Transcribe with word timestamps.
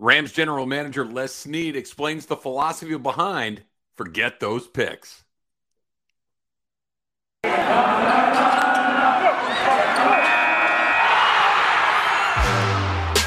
Rams 0.00 0.30
general 0.30 0.64
manager 0.64 1.04
Les 1.04 1.34
Snead 1.34 1.74
explains 1.74 2.26
the 2.26 2.36
philosophy 2.36 2.96
behind 2.96 3.62
forget 3.96 4.38
those 4.38 4.68
picks. 4.68 5.24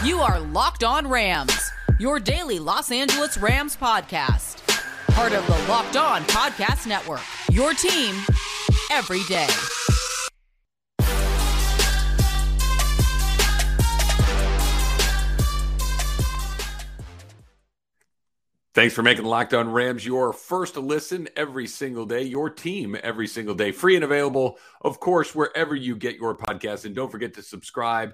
You 0.05 0.21
are 0.21 0.39
Locked 0.39 0.85
On 0.85 1.05
Rams, 1.09 1.71
your 1.99 2.21
daily 2.21 2.57
Los 2.57 2.89
Angeles 2.89 3.37
Rams 3.37 3.75
podcast. 3.75 4.65
Part 5.13 5.33
of 5.33 5.45
the 5.47 5.69
Locked 5.69 5.97
On 5.97 6.21
Podcast 6.23 6.87
Network, 6.87 7.19
your 7.51 7.73
team 7.73 8.15
every 8.91 9.23
day. 9.23 9.47
Thanks 18.73 18.93
for 18.93 19.03
making 19.03 19.25
Locked 19.25 19.53
On 19.53 19.69
Rams 19.69 20.05
your 20.05 20.31
first 20.31 20.77
listen 20.77 21.27
every 21.35 21.67
single 21.67 22.05
day, 22.05 22.21
your 22.21 22.49
team 22.49 22.95
every 23.03 23.27
single 23.27 23.53
day, 23.53 23.73
free 23.73 23.95
and 23.95 24.05
available, 24.05 24.57
of 24.79 24.97
course, 25.01 25.35
wherever 25.35 25.75
you 25.75 25.93
get 25.93 26.15
your 26.15 26.37
podcast. 26.37 26.85
And 26.85 26.95
don't 26.95 27.11
forget 27.11 27.33
to 27.33 27.43
subscribe. 27.43 28.13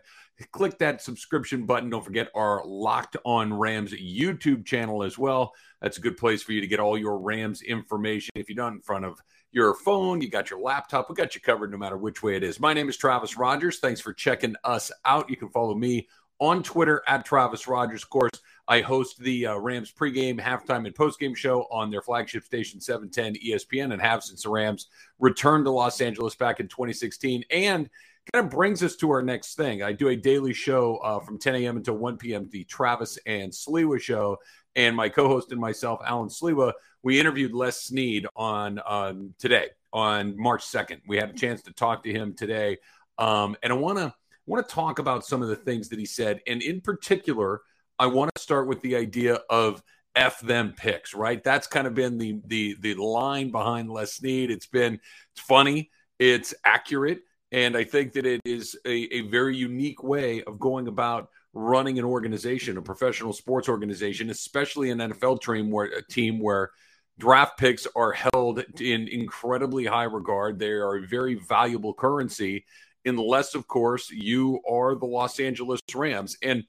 Click 0.52 0.80
that 0.80 1.04
subscription 1.04 1.68
button. 1.68 1.92
Don't 1.92 2.04
forget 2.04 2.30
our 2.34 2.64
Locked 2.66 3.18
On 3.24 3.54
Rams 3.54 3.94
YouTube 3.94 4.66
channel 4.66 5.04
as 5.04 5.16
well. 5.16 5.54
That's 5.80 6.00
a 6.00 6.02
good 6.02 6.18
place 6.18 6.42
for 6.42 6.54
you 6.54 6.62
to 6.62 6.68
get 6.68 6.80
all 6.80 6.98
your 6.98 7.20
Rams 7.20 7.62
information. 7.62 8.32
If 8.34 8.50
you're 8.50 8.56
not 8.56 8.74
in 8.74 8.82
front 8.82 9.06
of 9.06 9.22
your 9.52 9.76
phone, 9.76 10.22
you 10.22 10.30
got 10.32 10.50
your 10.50 10.60
laptop, 10.60 11.08
we 11.08 11.16
got 11.16 11.36
you 11.36 11.42
covered 11.42 11.72
no 11.72 11.78
matter 11.78 11.98
which 11.98 12.24
way 12.24 12.36
it 12.36 12.44
is. 12.44 12.60
My 12.60 12.74
name 12.74 12.90
is 12.90 12.98
Travis 12.98 13.38
Rogers. 13.38 13.78
Thanks 13.78 14.02
for 14.02 14.12
checking 14.12 14.56
us 14.64 14.92
out. 15.06 15.30
You 15.30 15.38
can 15.38 15.50
follow 15.50 15.76
me 15.76 16.08
on 16.40 16.64
Twitter 16.64 17.04
at 17.08 17.26
Travis 17.26 17.68
Rogers. 17.68 18.02
Of 18.04 18.10
course, 18.10 18.32
I 18.68 18.82
host 18.82 19.20
the 19.20 19.48
uh, 19.48 19.58
Rams 19.58 19.94
pregame, 19.94 20.40
halftime, 20.40 20.86
and 20.86 20.94
postgame 20.94 21.36
show 21.36 21.68
on 21.72 21.90
their 21.90 22.02
flagship 22.02 22.44
station, 22.44 22.82
710 22.82 23.42
ESPN, 23.42 23.94
and 23.94 24.02
have 24.02 24.24
since 24.24 24.44
the 24.44 24.50
Rams 24.50 24.88
returned 25.20 25.66
to 25.66 25.72
Los 25.72 26.02
Angeles 26.02 26.36
back 26.36 26.60
in 26.60 26.68
2016. 26.68 27.44
And 27.50 27.90
kind 28.34 28.46
of 28.46 28.52
brings 28.52 28.84
us 28.84 28.96
to 28.98 29.10
our 29.12 29.22
next 29.22 29.56
thing. 29.56 29.82
I 29.82 29.94
do 29.94 30.10
a 30.10 30.16
daily 30.16 30.54
show 30.54 30.98
uh, 30.98 31.20
from 31.20 31.40
10 31.40 31.56
a.m. 31.56 31.78
until 31.78 31.96
1 31.96 32.18
p.m., 32.18 32.50
the 32.52 32.64
Travis 32.66 33.18
and 33.26 33.52
Sliwa 33.52 34.00
show. 34.02 34.38
And 34.76 34.96
my 34.96 35.10
co 35.10 35.28
host 35.28 35.52
and 35.52 35.62
myself, 35.62 36.02
Alan 36.06 36.30
Sliwa, 36.30 36.74
we 37.04 37.20
interviewed 37.20 37.54
Les 37.54 37.82
Snead 37.82 38.28
on 38.36 38.80
um, 38.86 39.34
today, 39.40 39.70
on 39.94 40.38
March 40.38 40.64
2nd. 40.66 41.02
We 41.08 41.18
had 41.18 41.30
a 41.30 41.34
chance 41.34 41.62
to 41.64 41.74
talk 41.74 42.04
to 42.04 42.12
him 42.12 42.34
today. 42.34 42.78
Um, 43.18 43.56
and 43.64 43.72
I 43.72 43.76
want 43.76 43.98
to 43.98 44.14
want 44.46 44.68
to 44.68 44.74
talk 44.74 45.00
about 45.00 45.26
some 45.26 45.42
of 45.42 45.48
the 45.50 45.56
things 45.56 45.90
that 45.90 46.00
he 46.00 46.06
said. 46.06 46.42
And 46.48 46.62
in 46.62 46.82
particular, 46.82 47.62
I 48.00 48.08
want 48.08 48.32
to 48.36 48.42
start 48.42 48.68
with 48.68 48.82
the 48.82 48.96
idea 48.96 49.40
of 49.50 49.82
F 50.16 50.40
them 50.42 50.74
picks, 50.76 51.14
right? 51.14 51.44
That's 51.44 51.68
kind 51.68 51.88
of 51.88 51.94
been 51.94 52.18
the 52.18 52.40
the 52.46 52.76
the 52.80 52.96
line 52.96 53.52
behind 53.52 53.90
Les 53.90 54.14
Snead. 54.14 54.52
It's 54.52 54.68
been 54.68 54.96
it's 54.96 55.42
funny, 55.42 55.92
it's 56.20 56.54
accurate, 56.66 57.20
and 57.52 57.78
I 57.78 57.84
think 57.84 58.14
that 58.14 58.26
it 58.26 58.42
is 58.44 58.78
a, 58.86 59.16
a 59.16 59.22
very 59.30 59.56
unique 59.56 60.04
way 60.04 60.44
of 60.44 60.60
going 60.60 60.88
about 60.88 61.30
running 61.54 61.98
an 61.98 62.06
organization, 62.06 62.78
a 62.78 62.82
professional 62.82 63.34
sports 63.34 63.70
organization, 63.70 64.30
especially 64.30 64.92
an 64.92 65.00
NFL 65.00 65.42
team 65.42 65.72
where 65.72 65.86
a 65.86 66.06
team 66.06 66.40
where 66.40 66.72
draft 67.20 67.58
picks 67.58 67.88
are 67.96 68.12
held 68.12 68.64
in 68.80 69.08
incredibly 69.08 69.86
high 69.86 70.04
regard. 70.04 70.60
They 70.60 70.70
are 70.70 70.98
a 70.98 71.08
very 71.08 71.36
valuable 71.36 71.94
currency, 71.94 72.66
unless, 73.06 73.56
of 73.56 73.68
course, 73.68 74.12
you 74.12 74.62
are 74.70 74.96
the 74.96 75.06
Los 75.06 75.40
Angeles 75.40 75.82
Rams. 75.94 76.38
And 76.44 76.64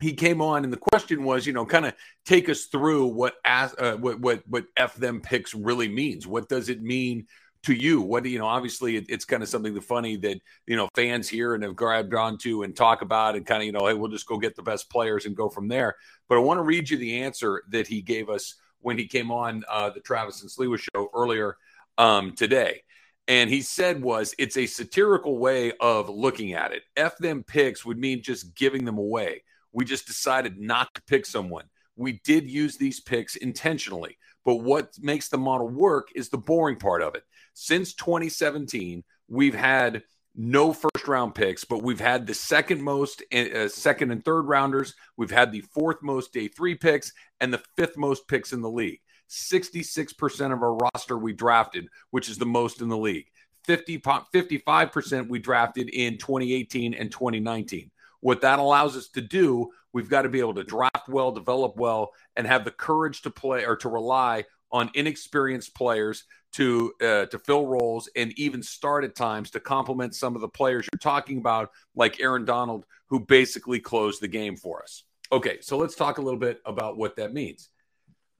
he 0.00 0.12
came 0.12 0.42
on 0.42 0.64
and 0.64 0.72
the 0.72 0.76
question 0.76 1.24
was 1.24 1.46
you 1.46 1.52
know 1.52 1.64
kind 1.64 1.86
of 1.86 1.94
take 2.24 2.48
us 2.48 2.64
through 2.66 3.06
what 3.06 3.34
as 3.44 3.74
uh, 3.78 3.96
what 3.96 4.20
what 4.20 4.42
what 4.46 4.64
f 4.76 4.94
them 4.94 5.20
picks 5.20 5.54
really 5.54 5.88
means. 5.88 6.26
What 6.26 6.48
does 6.48 6.68
it 6.68 6.82
mean 6.82 7.26
to 7.64 7.74
you? 7.74 8.00
What 8.02 8.22
do 8.22 8.28
you 8.28 8.38
know 8.38 8.46
obviously 8.46 8.96
it, 8.96 9.06
it's 9.08 9.24
kind 9.24 9.42
of 9.42 9.48
something 9.48 9.74
the 9.74 9.80
funny 9.80 10.16
that 10.18 10.40
you 10.66 10.76
know 10.76 10.88
fans 10.94 11.28
here 11.28 11.54
and 11.54 11.62
have 11.62 11.76
grabbed 11.76 12.14
onto 12.14 12.62
and 12.62 12.76
talk 12.76 13.02
about 13.02 13.36
and 13.36 13.46
kind 13.46 13.62
of 13.62 13.66
you 13.66 13.72
know 13.72 13.86
hey 13.86 13.94
we'll 13.94 14.10
just 14.10 14.26
go 14.26 14.38
get 14.38 14.54
the 14.56 14.62
best 14.62 14.90
players 14.90 15.24
and 15.26 15.36
go 15.36 15.48
from 15.48 15.68
there. 15.68 15.96
But 16.28 16.36
i 16.36 16.40
want 16.40 16.58
to 16.58 16.62
read 16.62 16.90
you 16.90 16.98
the 16.98 17.22
answer 17.22 17.62
that 17.70 17.86
he 17.86 18.02
gave 18.02 18.28
us 18.28 18.56
when 18.80 18.98
he 18.98 19.06
came 19.06 19.30
on 19.30 19.64
uh, 19.68 19.90
the 19.90 20.00
travis 20.00 20.42
and 20.42 20.50
Sliwa 20.50 20.78
show 20.78 21.08
earlier 21.14 21.56
um, 21.98 22.34
today. 22.36 22.82
And 23.28 23.50
he 23.50 23.62
said 23.62 24.00
was 24.00 24.34
it's 24.38 24.56
a 24.56 24.66
satirical 24.66 25.38
way 25.38 25.72
of 25.80 26.08
looking 26.08 26.52
at 26.52 26.72
it. 26.72 26.82
F 26.96 27.16
them 27.18 27.42
picks 27.42 27.84
would 27.84 27.98
mean 27.98 28.22
just 28.22 28.54
giving 28.54 28.84
them 28.84 28.98
away 28.98 29.42
we 29.76 29.84
just 29.84 30.06
decided 30.06 30.58
not 30.58 30.92
to 30.94 31.02
pick 31.02 31.26
someone. 31.26 31.66
We 31.96 32.22
did 32.24 32.50
use 32.50 32.78
these 32.78 32.98
picks 32.98 33.36
intentionally, 33.36 34.16
but 34.42 34.56
what 34.56 34.94
makes 35.02 35.28
the 35.28 35.36
model 35.36 35.68
work 35.68 36.08
is 36.14 36.30
the 36.30 36.38
boring 36.38 36.76
part 36.76 37.02
of 37.02 37.14
it. 37.14 37.24
Since 37.52 37.92
2017, 37.92 39.04
we've 39.28 39.54
had 39.54 40.02
no 40.34 40.72
first 40.72 41.06
round 41.06 41.34
picks, 41.34 41.64
but 41.64 41.82
we've 41.82 42.00
had 42.00 42.26
the 42.26 42.32
second 42.32 42.82
most, 42.82 43.22
uh, 43.34 43.68
second 43.68 44.12
and 44.12 44.24
third 44.24 44.46
rounders. 44.46 44.94
We've 45.18 45.30
had 45.30 45.52
the 45.52 45.60
fourth 45.60 46.02
most 46.02 46.32
day 46.32 46.48
three 46.48 46.74
picks 46.74 47.12
and 47.40 47.52
the 47.52 47.62
fifth 47.76 47.98
most 47.98 48.26
picks 48.28 48.54
in 48.54 48.62
the 48.62 48.70
league. 48.70 49.00
66% 49.28 50.52
of 50.54 50.62
our 50.62 50.74
roster 50.74 51.18
we 51.18 51.34
drafted, 51.34 51.88
which 52.12 52.30
is 52.30 52.38
the 52.38 52.46
most 52.46 52.80
in 52.80 52.88
the 52.88 52.96
league. 52.96 53.26
50, 53.64 53.98
55% 53.98 55.28
we 55.28 55.38
drafted 55.38 55.90
in 55.90 56.16
2018 56.16 56.94
and 56.94 57.10
2019. 57.12 57.90
What 58.26 58.40
that 58.40 58.58
allows 58.58 58.96
us 58.96 59.06
to 59.10 59.20
do, 59.20 59.70
we've 59.92 60.10
got 60.10 60.22
to 60.22 60.28
be 60.28 60.40
able 60.40 60.54
to 60.54 60.64
draft 60.64 61.08
well, 61.08 61.30
develop 61.30 61.76
well, 61.76 62.10
and 62.34 62.44
have 62.44 62.64
the 62.64 62.72
courage 62.72 63.22
to 63.22 63.30
play 63.30 63.64
or 63.64 63.76
to 63.76 63.88
rely 63.88 64.46
on 64.72 64.90
inexperienced 64.94 65.76
players 65.76 66.24
to 66.54 66.92
uh, 67.00 67.26
to 67.26 67.38
fill 67.38 67.68
roles 67.68 68.08
and 68.16 68.36
even 68.36 68.64
start 68.64 69.04
at 69.04 69.14
times 69.14 69.52
to 69.52 69.60
complement 69.60 70.12
some 70.12 70.34
of 70.34 70.40
the 70.40 70.48
players 70.48 70.88
you're 70.92 70.98
talking 70.98 71.38
about, 71.38 71.70
like 71.94 72.18
Aaron 72.18 72.44
Donald, 72.44 72.84
who 73.06 73.20
basically 73.20 73.78
closed 73.78 74.20
the 74.20 74.26
game 74.26 74.56
for 74.56 74.82
us. 74.82 75.04
Okay, 75.30 75.58
so 75.60 75.78
let's 75.78 75.94
talk 75.94 76.18
a 76.18 76.20
little 76.20 76.40
bit 76.40 76.60
about 76.66 76.96
what 76.96 77.14
that 77.14 77.32
means. 77.32 77.68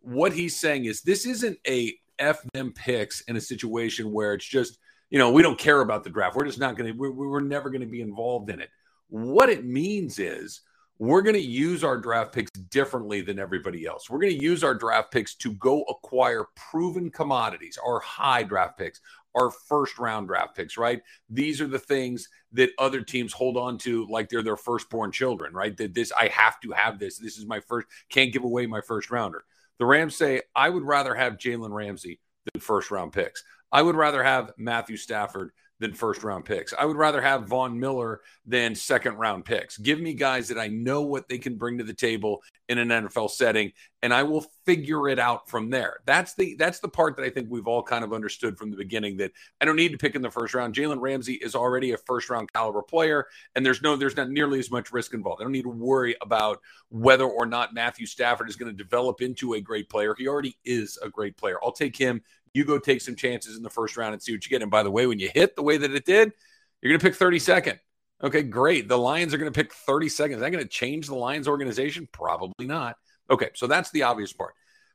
What 0.00 0.32
he's 0.32 0.56
saying 0.56 0.86
is 0.86 1.02
this 1.02 1.26
isn't 1.26 1.58
a 1.64 1.94
F 2.18 2.42
them 2.54 2.72
picks 2.72 3.20
in 3.20 3.36
a 3.36 3.40
situation 3.40 4.10
where 4.10 4.34
it's 4.34 4.44
just, 4.44 4.80
you 5.10 5.20
know, 5.20 5.30
we 5.30 5.42
don't 5.42 5.60
care 5.60 5.80
about 5.80 6.02
the 6.02 6.10
draft. 6.10 6.34
We're 6.34 6.46
just 6.46 6.58
not 6.58 6.76
going 6.76 6.92
to, 6.92 6.98
we're, 6.98 7.12
we're 7.12 7.40
never 7.40 7.70
going 7.70 7.82
to 7.82 7.86
be 7.86 8.00
involved 8.00 8.50
in 8.50 8.60
it. 8.60 8.70
What 9.08 9.48
it 9.48 9.64
means 9.64 10.18
is 10.18 10.62
we're 10.98 11.22
going 11.22 11.34
to 11.34 11.40
use 11.40 11.84
our 11.84 11.98
draft 11.98 12.32
picks 12.32 12.50
differently 12.50 13.20
than 13.20 13.38
everybody 13.38 13.86
else. 13.86 14.08
We're 14.08 14.18
going 14.18 14.36
to 14.36 14.42
use 14.42 14.64
our 14.64 14.74
draft 14.74 15.12
picks 15.12 15.34
to 15.36 15.52
go 15.52 15.82
acquire 15.82 16.46
proven 16.56 17.10
commodities, 17.10 17.78
our 17.84 18.00
high 18.00 18.42
draft 18.42 18.78
picks, 18.78 19.00
our 19.34 19.50
first 19.50 19.98
round 19.98 20.28
draft 20.28 20.56
picks, 20.56 20.78
right? 20.78 21.02
These 21.28 21.60
are 21.60 21.66
the 21.66 21.78
things 21.78 22.28
that 22.52 22.70
other 22.78 23.02
teams 23.02 23.34
hold 23.34 23.58
on 23.58 23.76
to 23.78 24.06
like 24.08 24.30
they're 24.30 24.42
their 24.42 24.56
firstborn 24.56 25.12
children, 25.12 25.52
right? 25.52 25.76
That 25.76 25.92
this, 25.92 26.12
I 26.18 26.28
have 26.28 26.58
to 26.60 26.70
have 26.72 26.98
this. 26.98 27.18
This 27.18 27.36
is 27.36 27.44
my 27.44 27.60
first, 27.60 27.86
can't 28.08 28.32
give 28.32 28.44
away 28.44 28.66
my 28.66 28.80
first 28.80 29.10
rounder. 29.10 29.44
The 29.78 29.84
Rams 29.84 30.16
say, 30.16 30.40
I 30.54 30.70
would 30.70 30.84
rather 30.84 31.14
have 31.14 31.34
Jalen 31.34 31.72
Ramsey 31.72 32.20
than 32.50 32.62
first 32.62 32.90
round 32.90 33.12
picks. 33.12 33.44
I 33.72 33.82
would 33.82 33.96
rather 33.96 34.22
have 34.22 34.52
Matthew 34.56 34.96
Stafford 34.96 35.52
than 35.78 35.92
first 35.92 36.24
round 36.24 36.44
picks. 36.44 36.72
I 36.72 36.84
would 36.84 36.96
rather 36.96 37.20
have 37.20 37.44
Von 37.44 37.78
Miller 37.78 38.22
than 38.46 38.74
second 38.74 39.16
round 39.16 39.44
picks. 39.44 39.76
Give 39.76 40.00
me 40.00 40.14
guys 40.14 40.48
that 40.48 40.58
I 40.58 40.68
know 40.68 41.02
what 41.02 41.28
they 41.28 41.38
can 41.38 41.56
bring 41.56 41.78
to 41.78 41.84
the 41.84 41.92
table 41.92 42.42
in 42.68 42.78
an 42.78 42.88
NFL 42.88 43.30
setting 43.30 43.72
and 44.02 44.12
I 44.14 44.22
will 44.22 44.46
figure 44.64 45.08
it 45.08 45.18
out 45.18 45.50
from 45.50 45.68
there. 45.68 45.98
That's 46.06 46.34
the 46.34 46.54
that's 46.58 46.80
the 46.80 46.88
part 46.88 47.16
that 47.16 47.24
I 47.24 47.30
think 47.30 47.48
we've 47.50 47.66
all 47.66 47.82
kind 47.82 48.04
of 48.04 48.12
understood 48.12 48.56
from 48.56 48.70
the 48.70 48.76
beginning 48.76 49.18
that 49.18 49.32
I 49.60 49.64
don't 49.64 49.76
need 49.76 49.92
to 49.92 49.98
pick 49.98 50.14
in 50.14 50.22
the 50.22 50.30
first 50.30 50.54
round. 50.54 50.74
Jalen 50.74 51.00
Ramsey 51.00 51.34
is 51.34 51.54
already 51.54 51.92
a 51.92 51.98
first 51.98 52.30
round 52.30 52.52
caliber 52.52 52.82
player 52.82 53.26
and 53.54 53.64
there's 53.66 53.82
no 53.82 53.96
there's 53.96 54.16
not 54.16 54.30
nearly 54.30 54.58
as 54.58 54.70
much 54.70 54.92
risk 54.92 55.12
involved. 55.12 55.42
I 55.42 55.44
don't 55.44 55.52
need 55.52 55.62
to 55.62 55.68
worry 55.68 56.16
about 56.22 56.60
whether 56.88 57.24
or 57.24 57.44
not 57.44 57.74
Matthew 57.74 58.06
Stafford 58.06 58.48
is 58.48 58.56
going 58.56 58.74
to 58.74 58.82
develop 58.82 59.20
into 59.20 59.54
a 59.54 59.60
great 59.60 59.90
player. 59.90 60.14
He 60.16 60.26
already 60.26 60.56
is 60.64 60.98
a 61.02 61.10
great 61.10 61.36
player. 61.36 61.58
I'll 61.62 61.72
take 61.72 61.96
him 61.96 62.22
you 62.56 62.64
go 62.64 62.78
take 62.78 63.02
some 63.02 63.14
chances 63.14 63.56
in 63.56 63.62
the 63.62 63.70
first 63.70 63.96
round 63.96 64.14
and 64.14 64.22
see 64.22 64.32
what 64.32 64.44
you 64.44 64.50
get. 64.50 64.62
And 64.62 64.70
by 64.70 64.82
the 64.82 64.90
way, 64.90 65.06
when 65.06 65.18
you 65.18 65.30
hit 65.32 65.54
the 65.54 65.62
way 65.62 65.76
that 65.76 65.94
it 65.94 66.06
did, 66.06 66.32
you're 66.80 66.90
going 66.90 67.00
to 67.00 67.06
pick 67.06 67.18
32nd. 67.18 67.78
Okay, 68.24 68.42
great. 68.42 68.88
The 68.88 68.96
Lions 68.96 69.34
are 69.34 69.38
going 69.38 69.52
to 69.52 69.56
pick 69.56 69.72
32nd. 69.86 70.34
Is 70.34 70.40
that 70.40 70.50
going 70.50 70.64
to 70.64 70.68
change 70.68 71.06
the 71.06 71.14
Lions 71.14 71.48
organization? 71.48 72.08
Probably 72.10 72.66
not. 72.66 72.96
Okay, 73.30 73.50
so 73.54 73.66
that's 73.66 73.90
the 73.90 74.04
obvious 74.04 74.32
part. 74.32 74.54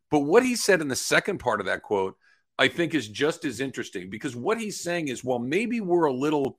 But 0.10 0.22
what 0.22 0.44
he 0.44 0.56
said 0.56 0.82
in 0.82 0.88
the 0.88 0.96
second 0.96 1.38
part 1.38 1.60
of 1.60 1.68
that 1.68 1.84
quote, 1.84 2.16
I 2.58 2.68
think 2.68 2.96
is 2.96 3.08
just 3.08 3.46
as 3.46 3.60
interesting 3.60 4.10
because 4.10 4.36
what 4.36 4.60
he's 4.60 4.82
saying 4.82 5.08
is, 5.08 5.24
well, 5.24 5.40
maybe 5.40 5.82
we're 5.82 6.06
a 6.06 6.14
little 6.14 6.58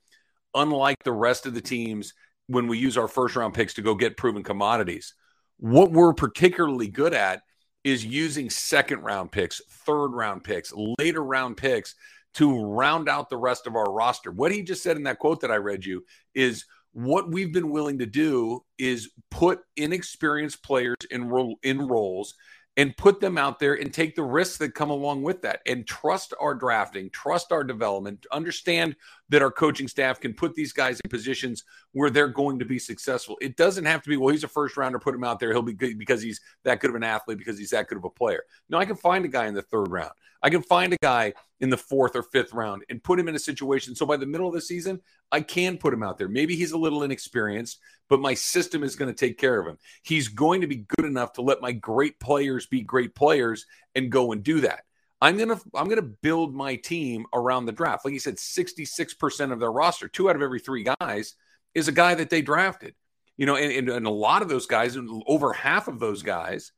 unlike 0.54 1.02
the 1.04 1.12
rest 1.12 1.46
of 1.46 1.54
the 1.54 1.60
teams 1.60 2.14
when 2.46 2.68
we 2.68 2.78
use 2.78 2.96
our 2.96 3.08
first 3.08 3.34
round 3.34 3.54
picks 3.54 3.74
to 3.74 3.82
go 3.82 3.94
get 3.94 4.16
proven 4.16 4.42
commodities. 4.42 5.14
What 5.58 5.90
we're 5.90 6.12
particularly 6.12 6.88
good 6.88 7.14
at 7.14 7.42
is 7.84 8.04
using 8.04 8.50
second 8.50 9.02
round 9.02 9.32
picks, 9.32 9.60
third 9.68 10.08
round 10.08 10.44
picks, 10.44 10.72
later 10.98 11.22
round 11.22 11.56
picks 11.56 11.94
to 12.34 12.64
round 12.64 13.08
out 13.08 13.28
the 13.28 13.36
rest 13.36 13.66
of 13.66 13.76
our 13.76 13.92
roster. 13.92 14.30
What 14.30 14.52
he 14.52 14.62
just 14.62 14.82
said 14.82 14.96
in 14.96 15.02
that 15.04 15.18
quote 15.18 15.40
that 15.40 15.50
I 15.50 15.56
read 15.56 15.84
you 15.84 16.04
is 16.34 16.64
what 16.92 17.30
we've 17.30 17.52
been 17.52 17.70
willing 17.70 17.98
to 17.98 18.06
do 18.06 18.64
is 18.78 19.10
put 19.30 19.60
inexperienced 19.76 20.62
players 20.62 20.96
in, 21.10 21.56
in 21.62 21.88
roles 21.88 22.34
and 22.76 22.96
put 22.96 23.20
them 23.20 23.36
out 23.36 23.58
there 23.58 23.74
and 23.74 23.92
take 23.92 24.16
the 24.16 24.22
risks 24.22 24.56
that 24.58 24.74
come 24.74 24.90
along 24.90 25.22
with 25.22 25.42
that 25.42 25.60
and 25.66 25.86
trust 25.86 26.32
our 26.40 26.54
drafting, 26.54 27.10
trust 27.10 27.52
our 27.52 27.64
development, 27.64 28.24
understand 28.32 28.96
that 29.32 29.40
our 29.42 29.50
coaching 29.50 29.88
staff 29.88 30.20
can 30.20 30.34
put 30.34 30.54
these 30.54 30.74
guys 30.74 31.00
in 31.02 31.08
positions 31.08 31.64
where 31.92 32.10
they're 32.10 32.28
going 32.28 32.58
to 32.58 32.66
be 32.66 32.78
successful. 32.78 33.38
It 33.40 33.56
doesn't 33.56 33.86
have 33.86 34.02
to 34.02 34.10
be, 34.10 34.18
well, 34.18 34.30
he's 34.30 34.44
a 34.44 34.48
first 34.48 34.76
rounder, 34.76 34.98
put 34.98 35.14
him 35.14 35.24
out 35.24 35.40
there. 35.40 35.52
He'll 35.52 35.62
be 35.62 35.72
good 35.72 35.98
because 35.98 36.20
he's 36.20 36.38
that 36.64 36.80
good 36.80 36.90
of 36.90 36.96
an 36.96 37.02
athlete, 37.02 37.38
because 37.38 37.58
he's 37.58 37.70
that 37.70 37.88
good 37.88 37.96
of 37.96 38.04
a 38.04 38.10
player. 38.10 38.42
No, 38.68 38.76
I 38.76 38.84
can 38.84 38.94
find 38.94 39.24
a 39.24 39.28
guy 39.28 39.46
in 39.46 39.54
the 39.54 39.62
third 39.62 39.90
round. 39.90 40.12
I 40.42 40.50
can 40.50 40.62
find 40.62 40.92
a 40.92 40.98
guy 41.02 41.32
in 41.60 41.70
the 41.70 41.78
fourth 41.78 42.14
or 42.14 42.24
fifth 42.24 42.52
round 42.52 42.82
and 42.90 43.02
put 43.02 43.18
him 43.18 43.26
in 43.26 43.34
a 43.34 43.38
situation. 43.38 43.94
So 43.94 44.04
by 44.04 44.18
the 44.18 44.26
middle 44.26 44.48
of 44.48 44.54
the 44.54 44.60
season, 44.60 45.00
I 45.30 45.40
can 45.40 45.78
put 45.78 45.94
him 45.94 46.02
out 46.02 46.18
there. 46.18 46.28
Maybe 46.28 46.54
he's 46.54 46.72
a 46.72 46.78
little 46.78 47.02
inexperienced, 47.02 47.78
but 48.10 48.20
my 48.20 48.34
system 48.34 48.82
is 48.82 48.96
going 48.96 49.10
to 49.10 49.18
take 49.18 49.38
care 49.38 49.58
of 49.58 49.66
him. 49.66 49.78
He's 50.02 50.28
going 50.28 50.60
to 50.60 50.66
be 50.66 50.84
good 50.96 51.06
enough 51.06 51.32
to 51.34 51.42
let 51.42 51.62
my 51.62 51.72
great 51.72 52.20
players 52.20 52.66
be 52.66 52.82
great 52.82 53.14
players 53.14 53.64
and 53.94 54.12
go 54.12 54.32
and 54.32 54.42
do 54.42 54.60
that. 54.60 54.84
I'm 55.22 55.36
gonna 55.38 55.60
I'm 55.72 55.88
gonna 55.88 56.02
build 56.02 56.52
my 56.52 56.74
team 56.74 57.26
around 57.32 57.66
the 57.66 57.72
draft. 57.72 58.04
Like 58.04 58.12
you 58.12 58.18
said, 58.18 58.36
66% 58.38 59.52
of 59.52 59.60
their 59.60 59.70
roster, 59.70 60.08
two 60.08 60.28
out 60.28 60.34
of 60.34 60.42
every 60.42 60.58
three 60.58 60.84
guys, 61.00 61.36
is 61.74 61.86
a 61.86 61.92
guy 61.92 62.16
that 62.16 62.28
they 62.28 62.42
drafted. 62.42 62.96
You 63.36 63.46
know, 63.46 63.54
and, 63.54 63.72
and, 63.72 63.88
and 63.88 64.06
a 64.06 64.10
lot 64.10 64.42
of 64.42 64.48
those 64.48 64.66
guys, 64.66 64.98
over 65.26 65.52
half 65.52 65.86
of 65.86 66.00
those 66.00 66.24
guys, 66.24 66.72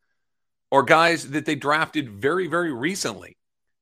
are 0.70 0.82
guys 0.82 1.30
that 1.30 1.46
they 1.46 1.54
drafted 1.54 2.10
very, 2.10 2.46
very 2.46 2.72
recently. 2.72 3.38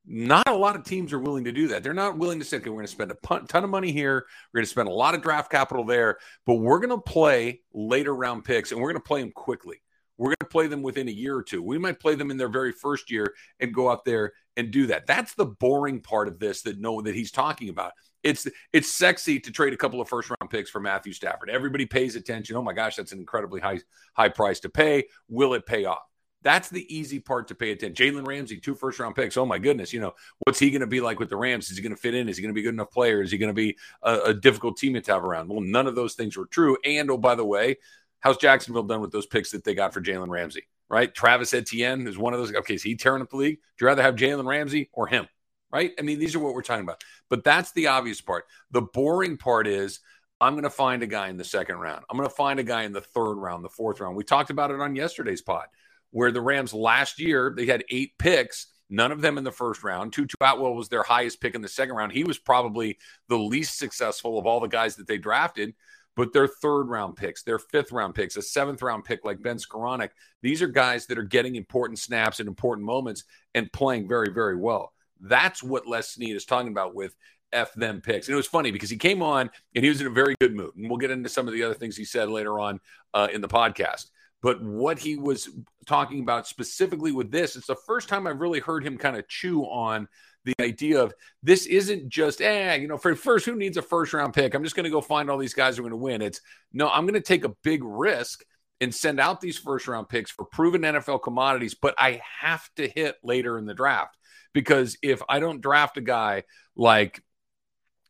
Not 0.07 0.49
a 0.49 0.55
lot 0.55 0.77
of 0.77 0.85
teams 0.85 1.13
are 1.13 1.19
willing 1.19 1.45
to 1.45 1.53
do 1.53 1.69
that. 1.69 1.83
They're 1.83 1.93
not 1.93 2.17
willing 2.17 2.39
to 2.39 2.45
say, 2.45 2.59
okay, 2.59 2.71
we're 2.71 2.77
going 2.77 2.87
to 2.87 2.93
spend 2.93 3.11
a 3.13 3.47
ton 3.47 3.65
of 3.65 3.71
money 3.71 3.91
here. 3.93 4.27
We're 4.53 4.59
going 4.59 4.67
to 4.67 4.71
spend 4.71 4.89
a 4.89 4.93
lot 4.93 5.15
of 5.15 5.23
draft 5.23 5.51
capital 5.51 5.85
there, 5.85 6.19
but 6.47 6.55
we're 6.55 6.81
going 6.81 6.91
to 6.91 6.99
play 6.99 7.63
later 7.73 8.15
round 8.15 8.45
picks 8.45 8.71
and 8.71 8.81
we're 8.81 8.91
going 8.93 9.03
to 9.03 9.07
play 9.07 9.23
them 9.23 9.33
quickly. 9.33 9.83
We're 10.19 10.29
going 10.29 10.37
to 10.41 10.47
play 10.47 10.67
them 10.67 10.83
within 10.83 11.09
a 11.09 11.13
year 11.13 11.37
or 11.37 11.43
two. 11.43 11.63
We 11.63 11.79
might 11.79 11.99
play 11.99 12.15
them 12.15 12.31
in 12.31 12.37
their 12.37 12.49
very 12.49 12.73
first 12.73 13.11
year 13.11 13.35
and 13.59 13.75
go 13.75 13.91
out 13.91 14.05
there 14.05 14.33
and 14.57 14.71
do 14.71 14.89
that. 14.89 15.07
That's 15.07 15.35
the 15.35 15.47
boring 15.47 16.01
part 16.01 16.29
of 16.29 16.39
this 16.39 16.63
that 16.63 16.79
no 16.79 17.01
that 17.03 17.15
he's 17.15 17.31
talking 17.31 17.69
about. 17.69 17.93
It's 18.23 18.47
it's 18.73 18.89
sexy 18.89 19.41
to 19.41 19.51
trade 19.51 19.73
a 19.73 19.77
couple 19.77 20.01
of 20.01 20.09
first 20.09 20.31
round 20.31 20.51
picks 20.51 20.71
for 20.71 20.81
Matthew 20.81 21.13
Stafford. 21.13 21.51
Everybody 21.51 21.87
pays 21.87 22.17
attention. 22.17 22.57
Oh 22.57 22.63
my 22.63 22.73
gosh, 22.73 22.97
that's 22.97 23.13
an 23.13 23.19
incredibly 23.19 23.61
high 23.61 23.81
high 24.15 24.29
price 24.29 24.61
to 24.61 24.69
pay. 24.69 25.05
Will 25.29 25.55
it 25.55 25.67
pay 25.67 25.85
off? 25.85 26.03
That's 26.43 26.69
the 26.69 26.85
easy 26.95 27.21
part 27.21 27.49
to 27.49 27.55
pay 27.55 27.71
attention. 27.71 27.95
Jalen 27.95 28.27
Ramsey, 28.27 28.59
two 28.59 28.75
first 28.75 28.99
round 28.99 29.15
picks. 29.15 29.37
Oh 29.37 29.47
my 29.47 29.59
goodness, 29.59 29.93
you 29.93 30.01
know 30.01 30.15
what's 30.45 30.59
he 30.59 30.71
going 30.71 30.81
to 30.81 30.87
be 30.87 31.01
like 31.01 31.19
with 31.19 31.31
the 31.31 31.37
Rams? 31.37 31.71
Is 31.71 31.77
he 31.77 31.83
going 31.83 31.95
to 31.95 32.01
fit 32.01 32.15
in? 32.15 32.29
Is 32.29 32.37
he 32.37 32.43
going 32.43 32.53
to 32.53 32.55
be 32.55 32.61
a 32.61 32.65
good 32.65 32.75
enough 32.75 32.91
player? 32.91 33.23
Is 33.23 33.31
he 33.31 33.39
going 33.39 33.51
to 33.51 33.55
be 33.55 33.77
a, 34.03 34.19
a 34.27 34.35
difficult 34.35 34.79
teammate 34.79 35.05
to 35.05 35.13
have 35.13 35.25
around? 35.25 35.49
Well, 35.49 35.61
none 35.61 35.87
of 35.87 35.95
those 35.95 36.15
things 36.15 36.37
were 36.37 36.47
true. 36.47 36.77
And 36.85 37.11
oh, 37.11 37.19
by 37.19 37.35
the 37.37 37.45
way, 37.45 37.77
how's 38.21 38.37
Jacksonville 38.37 38.83
done 38.83 39.01
with 39.01 39.13
those 39.13 39.27
picks 39.27 39.53
that 39.53 39.65
they 39.65 39.75
got 39.75 39.95
for 39.95 40.01
Jalen 40.01 40.29
Ramsey? 40.29 40.67
Right, 40.93 41.13
Travis 41.15 41.55
Etienne 41.55 42.07
is 42.07 42.19
one 42.19 42.35
of 42.35 42.39
those. 42.39 42.55
Okay, 42.55 42.75
is 42.75 42.83
he 42.83 42.97
tearing 42.97 43.23
up 43.23 43.31
the 43.31 43.37
league? 43.37 43.57
Do 43.57 43.85
you 43.85 43.87
rather 43.87 44.03
have 44.03 44.15
Jalen 44.15 44.47
Ramsey 44.47 44.91
or 44.93 45.07
him? 45.07 45.27
Right? 45.73 45.93
I 45.99 46.03
mean, 46.03 46.19
these 46.19 46.35
are 46.35 46.39
what 46.39 46.53
we're 46.53 46.61
talking 46.61 46.85
about. 46.85 47.03
But 47.31 47.45
that's 47.45 47.73
the 47.73 47.87
obvious 47.87 48.21
part. 48.21 48.45
The 48.73 48.83
boring 48.83 49.39
part 49.39 49.67
is 49.67 50.01
I'm 50.39 50.53
going 50.53 50.65
to 50.65 50.71
find 50.71 51.03
a 51.03 51.07
guy 51.07 51.29
in 51.29 51.39
the 51.39 51.45
second 51.45 51.77
round. 51.77 52.05
I'm 52.11 52.19
going 52.19 52.29
to 52.29 52.35
find 52.35 52.61
a 52.61 52.63
guy 52.63 52.83
in 52.83 52.93
the 52.93 53.01
third 53.01 53.37
round, 53.37 53.65
the 53.65 53.71
fourth 53.71 54.01
round. 54.01 54.17
We 54.17 54.25
talked 54.25 54.51
about 54.51 54.71
it 54.71 54.81
on 54.81 54.95
yesterday's 54.95 55.41
pod 55.41 55.65
where 56.11 56.31
the 56.31 56.43
Rams 56.43 56.75
last 56.75 57.19
year 57.19 57.55
they 57.57 57.65
had 57.65 57.85
eight 57.89 58.13
picks, 58.19 58.67
none 58.91 59.13
of 59.13 59.23
them 59.23 59.39
in 59.39 59.45
the 59.45 59.51
first 59.51 59.83
round. 59.83 60.13
Tutu 60.13 60.37
Atwell 60.43 60.75
was 60.75 60.91
their 60.91 61.03
highest 61.03 61.41
pick 61.41 61.55
in 61.55 61.63
the 61.63 61.69
second 61.69 61.97
round. 61.97 62.13
He 62.13 62.25
was 62.25 62.39
probably 62.39 62.99
the 63.31 63.39
least 63.39 63.79
successful 63.79 64.39
of 64.39 64.45
all 64.45 64.61
the 64.61 64.69
guys 64.69 64.97
that 64.97 65.07
they 65.07 65.17
drafted. 65.17 65.73
But 66.15 66.33
their 66.33 66.47
third 66.47 66.85
round 66.85 67.17
picks, 67.17 67.43
their 67.43 67.59
fifth 67.59 67.91
round 67.91 68.15
picks, 68.15 68.37
a 68.37 68.43
seventh 68.43 68.83
round 68.83 69.05
pick 69.05 69.25
like 69.25 69.43
Ben 69.43 69.57
Skowronek, 69.57 70.11
these 70.43 70.61
are 70.61 70.69
guys 70.69 71.07
that 71.07 71.19
are 71.19 71.23
getting 71.23 71.57
important 71.57 71.99
snaps 71.99 72.39
in 72.39 72.47
important 72.47 72.87
moments 72.87 73.25
and 73.55 73.73
playing 73.73 74.09
very, 74.09 74.33
very 74.33 74.57
well. 74.57 74.93
That's 75.21 75.63
what 75.63 75.87
Les 75.87 76.09
Snead 76.09 76.37
is 76.37 76.45
talking 76.45 76.71
about 76.71 76.95
with 76.95 77.15
F 77.53 77.73
them 77.75 78.01
picks. 78.01 78.29
And 78.29 78.35
it 78.35 78.37
was 78.37 78.47
funny 78.47 78.71
because 78.71 78.91
he 78.91 78.97
came 78.97 79.23
on 79.23 79.51
and 79.75 79.85
he 79.85 79.89
was 79.89 80.01
in 80.01 80.07
a 80.07 80.11
very 80.11 80.35
good 80.41 80.55
mood. 80.55 80.75
And 80.77 80.89
we'll 80.89 80.99
get 80.99 81.11
into 81.11 81.29
some 81.29 81.47
of 81.47 81.55
the 81.55 81.63
other 81.63 81.75
things 81.75 81.97
he 81.97 82.05
said 82.05 82.29
later 82.29 82.59
on 82.59 82.81
uh, 83.15 83.29
in 83.33 83.41
the 83.41 83.49
podcast. 83.49 84.07
But 84.43 84.63
what 84.63 84.99
he 84.99 85.17
was 85.17 85.49
talking 85.87 86.21
about 86.21 86.47
specifically 86.47 87.13
with 87.13 87.31
this, 87.31 87.55
it's 87.55 87.69
the 87.69 87.77
first 87.77 88.09
time 88.09 88.27
I've 88.27 88.41
really 88.41 88.61
heard 88.61 88.85
him 88.85 88.99
kind 88.99 89.17
of 89.17 89.29
chew 89.29 89.63
on 89.63 90.09
the 90.45 90.55
idea 90.61 91.03
of 91.03 91.15
this 91.43 91.67
isn't 91.67 92.09
just, 92.09 92.41
eh, 92.41 92.75
you 92.77 92.89
know, 92.89 92.97
for 92.97 93.15
first, 93.15 93.47
who 93.47 93.55
needs 93.55 93.77
a 93.77 93.83
first 93.83 94.13
round 94.13 94.35
pick? 94.35 94.55
I'm 94.55 94.65
just 94.65 94.77
going 94.77 94.85
to 94.85 94.91
go 94.91 95.01
find 95.01 95.31
all 95.31 95.39
these 95.39 95.55
guys 95.55 95.77
who 95.77 95.83
are 95.83 95.89
going 95.89 95.99
to 95.99 96.05
win. 96.05 96.23
It's 96.23 96.41
no, 96.73 96.89
I'm 96.89 97.05
going 97.05 97.15
to 97.15 97.21
take 97.21 97.45
a 97.45 97.55
big 97.63 97.83
risk 97.85 98.45
and 98.81 98.95
send 98.95 99.21
out 99.21 99.41
these 99.41 99.59
first 99.59 99.87
round 99.87 100.09
picks 100.09 100.31
for 100.31 100.45
proven 100.45 100.83
NFL 100.83 101.23
commodities, 101.23 101.75
but 101.75 101.95
I 101.99 102.21
have 102.41 102.69
to 102.77 102.89
hit 102.89 103.17
later 103.23 103.57
in 103.57 103.65
the 103.65 103.75
draft 103.75 104.17
because 104.53 104.97
if 105.03 105.23
I 105.29 105.39
don't 105.39 105.61
draft 105.61 105.97
a 105.99 106.01
guy 106.01 106.43
like 106.75 107.23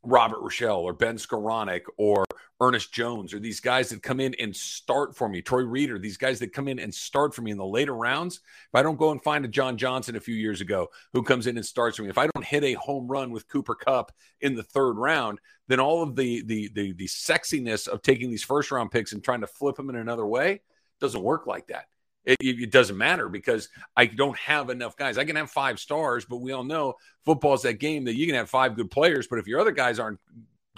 Robert 0.04 0.40
Rochell 0.40 0.82
or 0.82 0.92
Ben 0.92 1.16
Skowronek 1.16 1.82
or 1.96 2.24
Ernest 2.60 2.92
Jones 2.92 3.32
or 3.32 3.38
these 3.38 3.60
guys 3.60 3.88
that 3.90 4.02
come 4.02 4.20
in 4.20 4.34
and 4.40 4.54
start 4.54 5.16
for 5.16 5.28
me, 5.28 5.42
Troy 5.42 5.62
Reeder, 5.62 5.98
these 5.98 6.16
guys 6.16 6.38
that 6.40 6.52
come 6.52 6.68
in 6.68 6.78
and 6.78 6.94
start 6.94 7.34
for 7.34 7.42
me 7.42 7.50
in 7.50 7.58
the 7.58 7.64
later 7.64 7.94
rounds. 7.94 8.36
If 8.36 8.74
I 8.74 8.82
don't 8.82 8.98
go 8.98 9.10
and 9.10 9.22
find 9.22 9.44
a 9.44 9.48
John 9.48 9.76
Johnson 9.76 10.16
a 10.16 10.20
few 10.20 10.34
years 10.34 10.60
ago 10.60 10.88
who 11.12 11.22
comes 11.22 11.46
in 11.46 11.56
and 11.56 11.66
starts 11.66 11.96
for 11.96 12.02
me, 12.02 12.08
if 12.08 12.18
I 12.18 12.28
don't 12.34 12.44
hit 12.44 12.64
a 12.64 12.74
home 12.74 13.06
run 13.06 13.30
with 13.30 13.48
Cooper 13.48 13.74
Kupp 13.74 14.12
in 14.40 14.54
the 14.54 14.62
third 14.62 14.94
round, 14.94 15.40
then 15.68 15.80
all 15.80 16.02
of 16.02 16.16
the 16.16 16.42
the 16.42 16.70
the, 16.74 16.92
the 16.92 17.06
sexiness 17.06 17.88
of 17.88 18.02
taking 18.02 18.30
these 18.30 18.44
first 18.44 18.70
round 18.70 18.90
picks 18.90 19.12
and 19.12 19.22
trying 19.22 19.40
to 19.40 19.46
flip 19.46 19.76
them 19.76 19.90
in 19.90 19.96
another 19.96 20.26
way 20.26 20.62
doesn't 21.00 21.22
work 21.22 21.46
like 21.46 21.68
that. 21.68 21.86
It, 22.24 22.36
it, 22.40 22.70
doesn't 22.70 22.96
matter 22.96 23.28
because 23.28 23.68
I 23.96 24.06
don't 24.06 24.38
have 24.38 24.70
enough 24.70 24.96
guys. 24.96 25.18
I 25.18 25.24
can 25.24 25.34
have 25.34 25.50
five 25.50 25.80
stars, 25.80 26.24
but 26.24 26.36
we 26.36 26.52
all 26.52 26.62
know 26.62 26.94
football 27.24 27.54
is 27.54 27.62
that 27.62 27.80
game 27.80 28.04
that 28.04 28.14
you 28.14 28.26
can 28.26 28.36
have 28.36 28.48
five 28.48 28.76
good 28.76 28.92
players, 28.92 29.26
but 29.26 29.40
if 29.40 29.48
your 29.48 29.58
other 29.58 29.72
guys 29.72 29.98
aren't 29.98 30.20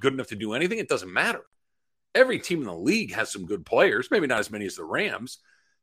good 0.00 0.14
enough 0.14 0.28
to 0.28 0.36
do 0.36 0.54
anything, 0.54 0.78
it 0.78 0.88
doesn't 0.88 1.12
matter 1.12 1.42
every 2.14 2.38
team 2.38 2.60
in 2.60 2.66
the 2.66 2.74
league 2.74 3.12
has 3.12 3.30
some 3.30 3.44
good 3.44 3.66
players, 3.66 4.08
maybe 4.10 4.26
not 4.26 4.38
as 4.38 4.50
many 4.50 4.66
as 4.66 4.76
the 4.76 4.84
Rams, 4.84 5.38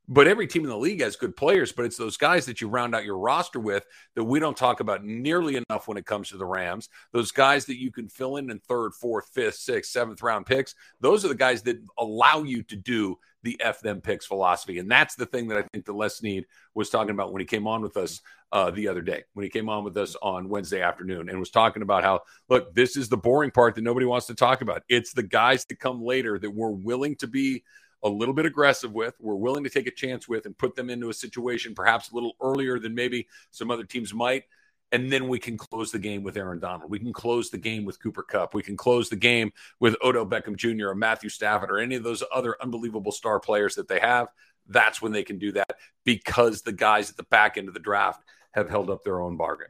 but 0.08 0.28
every 0.28 0.48
team 0.48 0.64
in 0.64 0.70
the 0.70 0.78
league 0.78 1.02
has 1.02 1.16
good 1.16 1.36
players. 1.36 1.72
But 1.72 1.86
it's 1.86 1.98
those 1.98 2.18
guys 2.18 2.46
that 2.46 2.62
you 2.62 2.68
round 2.68 2.96
out 2.96 3.06
your 3.06 3.18
roster 3.18 3.60
with 3.60 3.86
that 4.16 4.24
we 4.24 4.40
don't 4.40 4.58
talk 4.58 4.80
about 4.80 5.04
nearly 5.04 5.58
enough 5.58 5.88
when 5.88 5.98
it 5.98 6.06
comes 6.06 6.30
to 6.30 6.38
the 6.38 6.46
Rams. 6.46 6.90
Those 7.12 7.32
guys 7.32 7.66
that 7.66 7.80
you 7.80 7.92
can 7.92 8.08
fill 8.08 8.38
in 8.38 8.50
in 8.50 8.60
third, 8.60 8.94
fourth, 8.94 9.30
fifth, 9.34 9.56
sixth, 9.56 9.92
seventh 9.92 10.22
round 10.22 10.46
picks. 10.46 10.76
Those 11.00 11.24
are 11.24 11.30
the 11.30 11.36
guys 11.36 11.62
that 11.64 11.82
allow 11.98 12.44
you 12.44 12.64
to 12.64 12.76
do 12.76 13.20
the 13.44 13.60
F 13.62 13.82
them 13.82 14.02
picks 14.02 14.26
philosophy. 14.26 14.80
And 14.80 14.90
that's 14.90 15.16
the 15.16 15.26
thing 15.26 15.48
that 15.48 15.58
I 15.58 15.64
think 15.74 15.86
the 15.86 15.94
Les 15.94 16.18
Snead 16.18 16.46
was 16.74 16.90
talking 16.90 17.12
about 17.12 17.34
when 17.34 17.40
he 17.40 17.46
came 17.46 17.68
on 17.68 17.82
with 17.82 17.98
us 17.98 18.22
uh, 18.52 18.72
the 18.72 18.88
other 18.88 19.02
day, 19.02 19.24
when 19.34 19.44
he 19.44 19.50
came 19.50 19.70
on 19.70 19.84
with 19.84 19.98
us 19.98 20.16
on 20.22 20.50
Wednesday 20.50 20.82
afternoon 20.82 21.30
and 21.30 21.40
was 21.40 21.50
talking 21.50 21.82
about 21.82 22.04
how, 22.04 22.22
look, 22.50 22.74
this 22.76 22.98
is 22.98 23.10
the 23.10 23.18
boring 23.18 23.52
part 23.52 23.76
that 23.76 23.82
nobody 23.82 24.06
wants 24.06 24.28
to 24.28 24.36
talk 24.36 24.62
about. 24.62 24.84
It's 24.90 25.14
the 25.14 25.24
guys 25.24 25.66
that 25.66 25.80
come 25.80 26.04
later 26.04 26.38
that 26.40 26.52
we're 26.52 26.70
willing 26.70 27.16
to 27.18 27.28
be 27.28 27.64
a 28.04 28.10
little 28.10 28.34
bit 28.34 28.46
aggressive 28.46 28.92
with, 28.92 29.16
we're 29.20 29.36
willing 29.36 29.64
to 29.64 29.70
take 29.70 29.88
a 29.88 29.92
chance 29.92 30.28
with 30.28 30.46
and 30.46 30.58
put 30.58 30.76
them 30.76 30.90
into 30.90 31.10
a 31.10 31.14
situation 31.14 31.76
perhaps 31.76 32.12
a 32.12 32.16
little 32.16 32.34
earlier 32.42 32.80
than 32.80 32.96
maybe 32.96 33.28
some 33.52 33.70
other 33.70 33.84
teams 33.84 34.14
might 34.14 34.44
and 34.92 35.12
then 35.12 35.28
we 35.28 35.40
can 35.40 35.58
close 35.58 35.92
the 35.92 36.00
game 36.00 36.24
with 36.24 36.38
Aaron 36.38 36.60
Donald. 36.60 36.90
We 36.90 37.00
can 37.00 37.14
close 37.14 37.50
the 37.50 37.58
game 37.58 37.86
with 37.86 38.02
Cooper 38.02 38.24
Kupp. 38.24 38.54
We 38.54 38.64
can 38.64 38.76
close 38.76 39.10
the 39.10 39.16
game 39.16 39.52
with 39.80 39.96
Odell 40.04 40.26
Beckham 40.26 40.56
Jr. 40.56 40.90
or 40.90 40.96
Matthew 40.96 41.30
Stafford 41.30 41.72
or 41.72 41.80
any 41.80 41.96
of 41.96 42.04
those 42.04 42.24
other 42.34 42.56
unbelievable 42.62 43.12
star 43.12 43.40
players 43.40 43.76
that 43.76 43.88
they 43.88 44.00
have. 44.00 44.28
That's 44.68 45.02
when 45.02 45.12
they 45.12 45.24
can 45.24 45.38
do 45.38 45.52
that 45.54 45.78
because 46.04 46.62
the 46.62 46.74
guys 46.74 47.10
at 47.10 47.18
the 47.18 47.24
back 47.24 47.58
end 47.58 47.68
of 47.68 47.74
the 47.74 47.80
draft 47.80 48.24
have 48.52 48.70
held 48.70 48.90
up 48.90 49.04
their 49.04 49.22
own 49.22 49.38
bargain. 49.38 49.68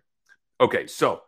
Okay, 0.59 0.87
so 0.87 1.21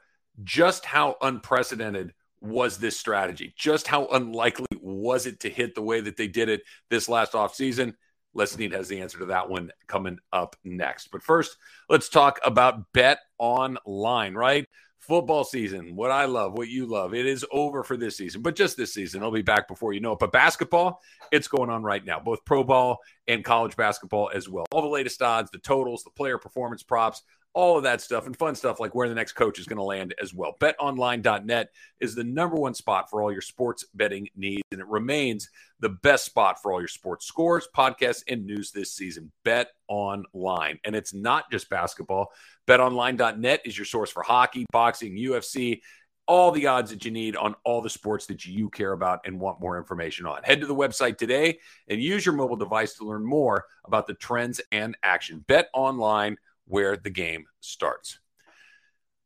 just 0.44 0.86
how 0.86 1.16
unprecedented 1.22 2.14
was 2.42 2.78
this 2.78 3.00
strategy? 3.00 3.54
Just 3.56 3.88
how 3.88 4.08
unlikely 4.08 4.68
was 4.82 5.26
it 5.26 5.40
to 5.42 5.50
hit 5.50 5.76
the 5.76 5.82
way 5.82 6.02
that 6.02 6.18
they 6.18 6.28
did 6.28 6.50
it 6.50 6.64
this 6.90 7.08
last 7.08 7.34
offseason? 7.34 7.94
Les 8.34 8.56
has 8.56 8.88
the 8.88 9.02
answer 9.02 9.20
to 9.20 9.26
that 9.26 9.50
one 9.50 9.72
coming 9.88 10.20
up 10.32 10.56
next. 10.64 11.10
But 11.12 11.24
first, 11.24 11.58
let's 11.90 12.10
talk 12.10 12.40
about 12.44 12.92
Bet 12.94 13.20
Online, 13.38 14.34
right? 14.34 14.68
Football 15.00 15.44
season, 15.44 15.98
what 15.98 16.12
I 16.12 16.26
love, 16.26 16.54
what 16.54 16.70
you 16.70 16.86
love, 16.86 17.14
it 17.14 17.26
is 17.26 17.46
over 17.52 17.84
for 17.84 17.98
this 17.98 18.16
season, 18.16 18.42
but 18.42 18.56
just 18.56 18.78
this 18.78 18.94
season. 18.94 19.20
It'll 19.20 19.34
be 19.34 19.42
back 19.42 19.68
before 19.68 19.92
you 19.92 20.00
know 20.00 20.14
it. 20.14 20.20
But 20.20 20.32
basketball, 20.32 21.02
it's 21.30 21.50
going 21.50 21.70
on 21.70 21.84
right 21.84 22.04
now, 22.06 22.22
both 22.22 22.46
pro 22.46 22.64
ball 22.64 23.00
and 23.28 23.44
college 23.44 23.76
basketball 23.76 24.32
as 24.34 24.48
well. 24.48 24.66
All 24.72 24.82
the 24.82 24.88
latest 24.88 25.22
odds, 25.22 25.52
the 25.52 25.58
totals, 25.58 26.04
the 26.04 26.10
player 26.12 26.38
performance 26.38 26.84
props, 26.84 27.22
all 27.54 27.78
of 27.78 27.84
that 27.84 28.02
stuff 28.02 28.26
and 28.26 28.36
fun 28.36 28.56
stuff 28.56 28.80
like 28.80 28.96
where 28.96 29.08
the 29.08 29.16
next 29.16 29.34
coach 29.34 29.60
is 29.60 29.68
going 29.68 29.78
to 29.78 29.84
land 29.84 30.14
as 30.22 30.34
well. 30.34 30.56
BetOnline.net 30.60 31.70
is 32.00 32.16
the 32.16 32.24
number 32.24 32.56
one 32.56 32.74
spot 32.74 33.10
for 33.10 33.22
all 33.22 33.32
your 33.32 33.42
sports 33.42 33.86
betting 33.94 34.28
needs, 34.36 34.64
and 34.72 34.82
it 34.82 34.88
remains 34.88 35.50
the 35.80 35.90
best 35.90 36.26
spot 36.26 36.62
for 36.62 36.72
all 36.72 36.82
your 36.82 36.88
sports 36.88 37.26
scores, 37.26 37.68
podcasts, 37.76 38.24
and 38.28 38.46
news 38.46 38.72
this 38.72 38.92
season. 38.92 39.32
Bet 39.46 39.70
Online. 39.88 40.80
And 40.84 40.96
it's 40.96 41.14
not 41.14 41.52
just 41.52 41.70
basketball. 41.70 42.32
BetOnline.net 42.68 43.62
is 43.66 43.78
your 43.78 43.86
source 43.86 44.10
for 44.10 44.24
hockey, 44.24 44.66
boxing, 44.72 45.16
UFC, 45.16 45.82
all 46.26 46.52
the 46.52 46.68
odds 46.68 46.90
that 46.90 47.04
you 47.06 47.12
need 47.12 47.36
on 47.36 47.54
all 47.66 47.82
the 47.82 47.90
sports 47.90 48.26
that 48.28 48.46
you 48.46 48.70
care 48.70 48.94
about 48.94 49.20
and 49.26 49.40
want 49.40 49.60
more 49.60 49.78
information 49.78 50.26
on. 50.26 50.42
Head 50.44 50.62
to 50.62 50.68
the 50.68 50.76
website 50.76 51.18
today 51.18 51.60
and 51.88 52.02
use 52.02 52.26
your 52.26 52.34
mobile 52.34 52.56
device 52.56 52.96
to 52.96 53.06
learn 53.06 53.26
more 53.26 53.66
about 53.86 54.08
the 54.08 54.14
trends 54.14 54.62
and 54.72 54.98
action. 55.04 55.44
Bet 55.48 55.68
online 55.74 56.38
where 56.66 56.98
the 56.98 57.10
game 57.10 57.46
starts. 57.60 58.20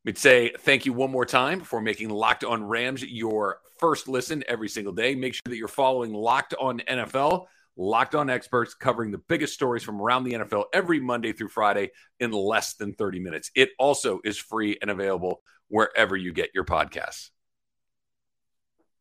We'd 0.06 0.18
say 0.18 0.54
thank 0.60 0.86
you 0.86 0.94
one 0.94 1.12
more 1.12 1.26
time 1.26 1.60
for 1.60 1.82
making 1.82 2.10
Locked 2.10 2.46
On 2.46 2.64
Rams 2.64 3.04
your 3.04 3.60
first 3.80 4.08
listen 4.08 4.44
every 4.48 4.70
single 4.70 4.94
day. 4.94 5.16
Make 5.16 5.34
sure 5.34 5.42
that 5.46 5.58
you're 5.58 5.68
following 5.68 6.14
Locked 6.14 6.54
On 6.60 6.80
NFL, 6.80 7.48
Locked 7.76 8.16
On 8.16 8.30
Experts, 8.30 8.74
covering 8.74 9.12
the 9.12 9.18
biggest 9.18 9.54
stories 9.54 9.84
from 9.84 10.02
around 10.02 10.24
the 10.24 10.34
NFL 10.34 10.66
every 10.74 11.00
Monday 11.00 11.34
through 11.34 11.50
Friday 11.50 11.92
in 12.20 12.32
less 12.32 12.76
than 12.76 12.94
30 12.94 13.20
minutes. 13.20 13.52
It 13.54 13.72
also 13.78 14.22
is 14.24 14.38
free 14.38 14.78
and 14.82 14.90
available 14.90 15.42
wherever 15.68 16.16
you 16.16 16.32
get 16.32 16.52
your 16.54 16.64
podcasts. 16.64 17.30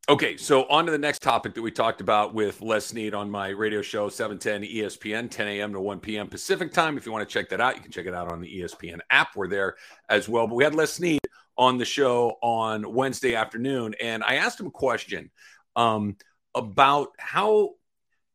Okay, 0.09 0.37
so 0.37 0.67
on 0.67 0.87
to 0.87 0.93
the 0.93 0.99
next 0.99 1.21
topic 1.21 1.55
that 1.55 1.63
we 1.63 1.73
talked 1.73 2.01
about 2.01 2.33
with 2.33 2.63
Les 2.63 2.87
Snead 2.87 3.13
on 3.13 3.29
my 3.29 3.49
radio 3.49 3.83
show, 3.83 4.09
710 4.09 4.63
ESPN, 4.63 5.29
10 5.29 5.49
a.m. 5.49 5.73
to 5.73 5.81
1 5.81 5.99
p.m. 5.99 6.29
Pacific 6.29 6.73
time. 6.73 6.97
If 6.97 7.07
you 7.07 7.11
want 7.11 7.29
to 7.29 7.33
check 7.33 7.49
that 7.49 7.61
out, 7.61 7.75
you 7.75 7.83
can 7.83 7.91
check 7.91 8.07
it 8.07 8.15
out 8.15 8.31
on 8.31 8.41
the 8.41 8.61
ESPN 8.61 9.01
app. 9.11 9.35
We're 9.35 9.49
there 9.49 9.75
as 10.09 10.29
well. 10.29 10.47
But 10.47 10.55
we 10.55 10.63
had 10.63 10.77
Les 10.77 10.93
Snead 10.93 11.19
on 11.59 11.77
the 11.79 11.85
show 11.85 12.37
on 12.41 12.95
Wednesday 12.95 13.35
afternoon, 13.35 13.97
and 14.01 14.23
I 14.23 14.37
asked 14.37 14.61
him 14.61 14.69
a 14.69 14.71
question 14.71 15.29
um, 15.75 16.17
about 16.55 17.09
how 17.19 17.71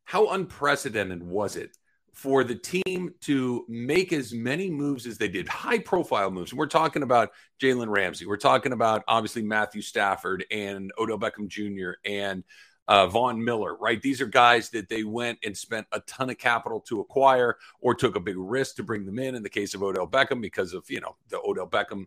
how 0.04 0.28
unprecedented 0.28 1.22
was 1.22 1.56
it 1.56 1.74
for 2.22 2.44
the 2.44 2.54
team 2.54 3.12
to 3.20 3.64
make 3.68 4.12
as 4.12 4.32
many 4.32 4.70
moves 4.70 5.08
as 5.08 5.18
they 5.18 5.26
did, 5.26 5.48
high 5.48 5.80
profile 5.80 6.30
moves. 6.30 6.52
And 6.52 6.58
we're 6.58 6.66
talking 6.66 7.02
about 7.02 7.30
Jalen 7.60 7.88
Ramsey. 7.88 8.26
We're 8.26 8.36
talking 8.36 8.72
about 8.72 9.02
obviously 9.08 9.42
Matthew 9.42 9.82
Stafford 9.82 10.44
and 10.48 10.92
Odell 10.96 11.18
Beckham 11.18 11.48
Jr. 11.48 11.98
and 12.04 12.44
uh, 12.86 13.08
Von 13.08 13.44
Miller, 13.44 13.76
right? 13.76 14.00
These 14.00 14.20
are 14.20 14.26
guys 14.26 14.70
that 14.70 14.88
they 14.88 15.02
went 15.02 15.40
and 15.44 15.56
spent 15.56 15.88
a 15.90 15.98
ton 16.00 16.30
of 16.30 16.38
capital 16.38 16.78
to 16.82 17.00
acquire 17.00 17.56
or 17.80 17.92
took 17.92 18.14
a 18.14 18.20
big 18.20 18.36
risk 18.38 18.76
to 18.76 18.84
bring 18.84 19.04
them 19.04 19.18
in. 19.18 19.34
In 19.34 19.42
the 19.42 19.50
case 19.50 19.74
of 19.74 19.82
Odell 19.82 20.06
Beckham, 20.06 20.40
because 20.40 20.74
of, 20.74 20.88
you 20.88 21.00
know, 21.00 21.16
the 21.28 21.40
Odell 21.40 21.68
Beckham 21.68 22.06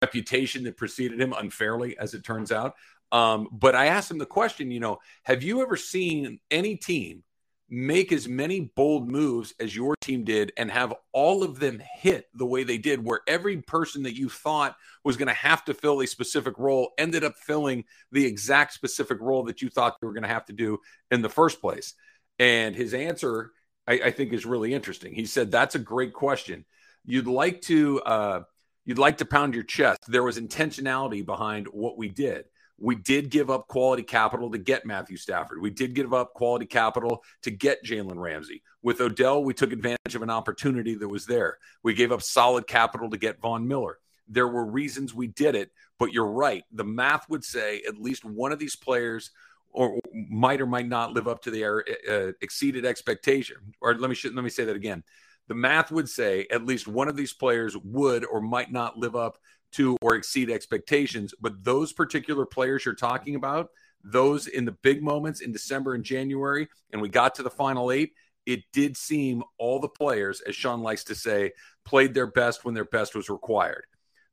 reputation 0.00 0.64
that 0.64 0.78
preceded 0.78 1.20
him 1.20 1.34
unfairly, 1.34 1.98
as 1.98 2.14
it 2.14 2.24
turns 2.24 2.50
out. 2.50 2.74
Um, 3.12 3.48
but 3.52 3.74
I 3.74 3.88
asked 3.88 4.10
him 4.10 4.18
the 4.18 4.24
question, 4.24 4.70
you 4.70 4.80
know, 4.80 4.96
have 5.24 5.42
you 5.42 5.60
ever 5.60 5.76
seen 5.76 6.40
any 6.50 6.76
team 6.76 7.22
make 7.68 8.12
as 8.12 8.28
many 8.28 8.60
bold 8.76 9.10
moves 9.10 9.52
as 9.58 9.74
your 9.74 9.96
team 10.00 10.24
did 10.24 10.52
and 10.56 10.70
have 10.70 10.94
all 11.12 11.42
of 11.42 11.58
them 11.58 11.82
hit 11.98 12.26
the 12.34 12.46
way 12.46 12.62
they 12.62 12.78
did, 12.78 13.04
where 13.04 13.20
every 13.26 13.60
person 13.62 14.04
that 14.04 14.16
you 14.16 14.28
thought 14.28 14.76
was 15.02 15.16
going 15.16 15.28
to 15.28 15.34
have 15.34 15.64
to 15.64 15.74
fill 15.74 16.00
a 16.00 16.06
specific 16.06 16.54
role 16.58 16.92
ended 16.96 17.24
up 17.24 17.34
filling 17.36 17.84
the 18.12 18.24
exact 18.24 18.72
specific 18.72 19.18
role 19.20 19.44
that 19.44 19.62
you 19.62 19.68
thought 19.68 19.96
they 20.00 20.06
were 20.06 20.12
going 20.12 20.22
to 20.22 20.28
have 20.28 20.46
to 20.46 20.52
do 20.52 20.78
in 21.10 21.22
the 21.22 21.28
first 21.28 21.60
place. 21.60 21.94
And 22.38 22.76
his 22.76 22.94
answer, 22.94 23.52
I, 23.86 23.94
I 23.94 24.10
think, 24.10 24.32
is 24.32 24.46
really 24.46 24.72
interesting. 24.72 25.14
He 25.14 25.26
said, 25.26 25.50
That's 25.50 25.74
a 25.74 25.80
great 25.80 26.12
question. 26.12 26.64
You'd 27.04 27.26
like 27.26 27.62
to, 27.62 28.00
uh, 28.02 28.42
you'd 28.84 28.98
like 28.98 29.18
to 29.18 29.24
pound 29.24 29.54
your 29.54 29.64
chest. 29.64 30.00
There 30.06 30.22
was 30.22 30.38
intentionality 30.38 31.24
behind 31.24 31.66
what 31.66 31.96
we 31.98 32.08
did. 32.08 32.44
We 32.78 32.94
did 32.94 33.30
give 33.30 33.50
up 33.50 33.68
quality 33.68 34.02
capital 34.02 34.50
to 34.50 34.58
get 34.58 34.84
Matthew 34.84 35.16
Stafford. 35.16 35.60
We 35.62 35.70
did 35.70 35.94
give 35.94 36.12
up 36.12 36.34
quality 36.34 36.66
capital 36.66 37.22
to 37.42 37.50
get 37.50 37.84
Jalen 37.84 38.16
Ramsey. 38.16 38.62
With 38.82 39.00
Odell, 39.00 39.42
we 39.42 39.54
took 39.54 39.72
advantage 39.72 40.14
of 40.14 40.22
an 40.22 40.30
opportunity 40.30 40.94
that 40.94 41.08
was 41.08 41.26
there. 41.26 41.58
We 41.82 41.94
gave 41.94 42.12
up 42.12 42.22
solid 42.22 42.66
capital 42.66 43.08
to 43.10 43.16
get 43.16 43.40
Von 43.40 43.66
Miller. 43.66 43.98
There 44.28 44.48
were 44.48 44.66
reasons 44.66 45.14
we 45.14 45.28
did 45.28 45.54
it, 45.54 45.70
but 45.98 46.12
you're 46.12 46.26
right. 46.26 46.64
The 46.72 46.84
math 46.84 47.28
would 47.30 47.44
say 47.44 47.82
at 47.88 48.00
least 48.00 48.24
one 48.24 48.52
of 48.52 48.58
these 48.58 48.76
players 48.76 49.30
or 49.70 49.98
might 50.12 50.60
or 50.60 50.66
might 50.66 50.88
not 50.88 51.12
live 51.12 51.28
up 51.28 51.42
to 51.42 51.50
their 51.50 51.84
uh, 52.10 52.32
exceeded 52.40 52.84
expectation. 52.84 53.56
Or 53.80 53.94
let 53.94 54.10
me 54.10 54.16
let 54.32 54.42
me 54.42 54.50
say 54.50 54.64
that 54.64 54.76
again. 54.76 55.02
The 55.48 55.54
math 55.54 55.92
would 55.92 56.08
say 56.08 56.46
at 56.50 56.64
least 56.64 56.88
one 56.88 57.08
of 57.08 57.16
these 57.16 57.32
players 57.32 57.76
would 57.76 58.24
or 58.24 58.40
might 58.40 58.72
not 58.72 58.96
live 58.98 59.14
up 59.14 59.38
to 59.76 59.96
or 60.00 60.14
exceed 60.14 60.50
expectations. 60.50 61.34
But 61.40 61.64
those 61.64 61.92
particular 61.92 62.46
players 62.46 62.84
you're 62.84 62.94
talking 62.94 63.34
about, 63.34 63.68
those 64.02 64.46
in 64.46 64.64
the 64.64 64.76
big 64.82 65.02
moments 65.02 65.40
in 65.40 65.52
December 65.52 65.94
and 65.94 66.04
January, 66.04 66.68
and 66.92 67.02
we 67.02 67.08
got 67.08 67.34
to 67.36 67.42
the 67.42 67.50
final 67.50 67.90
eight, 67.90 68.12
it 68.46 68.60
did 68.72 68.96
seem 68.96 69.42
all 69.58 69.80
the 69.80 69.88
players, 69.88 70.40
as 70.42 70.54
Sean 70.54 70.80
likes 70.80 71.04
to 71.04 71.14
say, 71.14 71.52
played 71.84 72.14
their 72.14 72.28
best 72.28 72.64
when 72.64 72.74
their 72.74 72.84
best 72.84 73.14
was 73.14 73.28
required. 73.28 73.84